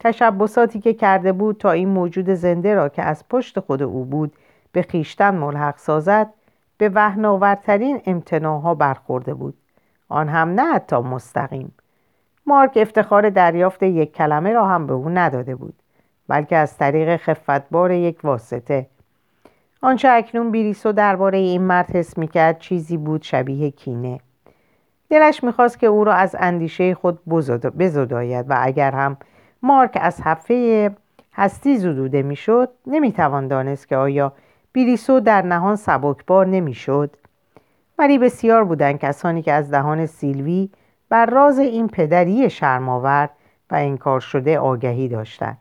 تشبساتی 0.00 0.80
که 0.80 0.94
کرده 0.94 1.32
بود 1.32 1.56
تا 1.56 1.70
این 1.70 1.88
موجود 1.88 2.30
زنده 2.30 2.74
را 2.74 2.88
که 2.88 3.02
از 3.02 3.28
پشت 3.28 3.60
خود 3.60 3.82
او 3.82 4.04
بود 4.04 4.32
به 4.72 4.82
خیشتن 4.82 5.34
ملحق 5.34 5.76
سازد 5.76 6.30
به 6.78 6.88
وحناورترین 6.88 8.00
امتناها 8.06 8.74
برخورده 8.74 9.34
بود. 9.34 9.54
آن 10.08 10.28
هم 10.28 10.48
نه 10.48 10.74
حتی 10.74 10.96
مستقیم. 10.96 11.74
مارک 12.46 12.72
افتخار 12.76 13.30
دریافت 13.30 13.82
یک 13.82 14.12
کلمه 14.14 14.52
را 14.52 14.66
هم 14.66 14.86
به 14.86 14.92
او 14.92 15.08
نداده 15.08 15.54
بود. 15.54 15.74
بلکه 16.30 16.56
از 16.56 16.76
طریق 16.76 17.16
خفتبار 17.16 17.90
یک 17.90 18.24
واسطه. 18.24 18.86
آنچه 19.82 20.08
اکنون 20.08 20.50
بیریسو 20.50 20.92
درباره 20.92 21.38
این 21.38 21.62
مرد 21.62 21.96
حس 21.96 22.18
می‌کرد 22.18 22.58
چیزی 22.58 22.96
بود 22.96 23.22
شبیه 23.22 23.70
کینه. 23.70 24.20
دلش 25.08 25.44
می‌خواست 25.44 25.78
که 25.78 25.86
او 25.86 26.04
را 26.04 26.12
از 26.12 26.36
اندیشه 26.38 26.94
خود 26.94 27.24
بزداید 27.78 28.50
و 28.50 28.56
اگر 28.60 28.90
هم 28.90 29.16
مارک 29.62 29.98
از 30.00 30.20
حفه 30.20 30.90
هستی 31.34 31.78
زدوده 31.78 32.22
می‌شد 32.22 32.68
نمی‌توان 32.86 33.48
دانست 33.48 33.88
که 33.88 33.96
آیا 33.96 34.32
بیریسو 34.72 35.20
در 35.20 35.42
نهان 35.42 35.76
سبکبار 35.76 36.46
نمی‌شد. 36.46 37.16
ولی 37.98 38.18
بسیار 38.18 38.64
بودند 38.64 38.98
کسانی 38.98 39.42
که 39.42 39.52
از 39.52 39.70
دهان 39.70 40.06
سیلوی 40.06 40.70
بر 41.08 41.26
راز 41.26 41.58
این 41.58 41.88
پدری 41.88 42.50
شرماور 42.50 43.28
و 43.70 43.74
انکار 43.74 44.20
شده 44.20 44.58
آگهی 44.58 45.08
داشتند. 45.08 45.58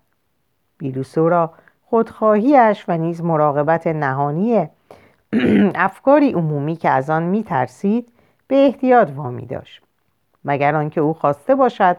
بیلوسو 0.80 1.30
را 1.30 1.54
خودخواهیش 1.86 2.86
و 2.88 2.98
نیز 2.98 3.22
مراقبت 3.22 3.88
نهانی 3.88 4.70
افکاری 5.76 6.32
عمومی 6.32 6.76
که 6.76 6.90
از 6.90 7.10
آن 7.10 7.24
میترسید 7.24 8.12
به 8.48 8.66
احتیاط 8.66 9.10
وامی 9.16 9.46
داشت. 9.46 9.82
مگر 10.46 10.76
آنکه 10.76 11.02
او 11.02 11.14
خواسته 11.14 11.56
باشد 11.56 11.98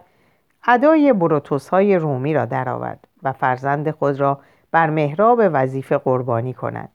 ادای 0.68 1.12
بروتوس 1.12 1.68
های 1.68 1.96
رومی 1.96 2.34
را 2.34 2.44
درآورد 2.44 3.08
و 3.22 3.32
فرزند 3.32 3.90
خود 3.90 4.20
را 4.20 4.40
بر 4.70 4.90
محراب 4.90 5.40
وظیفه 5.42 5.98
قربانی 5.98 6.54
کند. 6.54 6.88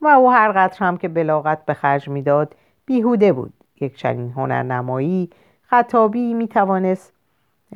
و 0.00 0.06
او 0.06 0.32
هر 0.32 0.52
قدر 0.52 0.78
هم 0.78 0.96
که 0.96 1.08
بلاغت 1.08 1.64
به 1.64 1.74
خرج 1.74 2.08
می‌داد 2.08 2.54
بیهوده 2.86 3.32
بود. 3.32 3.52
یک 3.80 3.96
چنین 3.96 4.32
هنرنمایی 4.32 5.30
خطابی 5.62 6.34
می‌توانست 6.34 7.12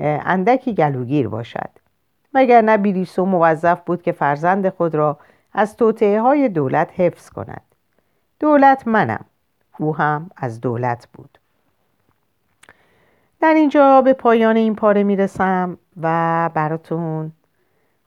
اندکی 0.01 0.75
گلوگیر 0.75 1.29
باشد. 1.29 1.80
نه 2.35 2.76
بیلیسو 2.76 3.24
موظف 3.24 3.81
بود 3.81 4.03
که 4.03 4.12
فرزند 4.12 4.68
خود 4.68 4.95
را 4.95 5.18
از 5.53 5.76
توطعه 5.76 6.20
های 6.20 6.49
دولت 6.49 6.91
حفظ 6.97 7.31
کند. 7.31 7.62
دولت 8.41 8.89
منم. 8.89 9.24
او 9.78 9.97
هم 9.97 10.31
از 10.37 10.61
دولت 10.61 11.09
بود. 11.12 11.39
در 13.41 13.55
اینجا 13.55 14.03
به 14.03 14.12
پایان 14.12 14.57
این 14.57 14.74
پاره 14.74 15.03
می‌رسم 15.03 15.78
و 16.03 16.51
براتون 16.55 17.33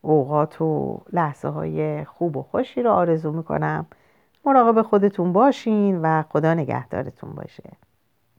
اوقات 0.01 0.61
و 0.61 1.01
لحظه 1.13 1.47
های 1.47 2.05
خوب 2.05 2.37
و 2.37 2.43
خوشی 2.43 2.81
رو 2.81 2.91
آرزو 2.91 3.31
می‌کنم. 3.31 3.85
مراقب 4.45 4.81
خودتون 4.81 5.33
باشین 5.33 6.01
و 6.01 6.23
خدا 6.29 6.53
نگهدارتون 6.53 7.31
باشه. 7.31 7.69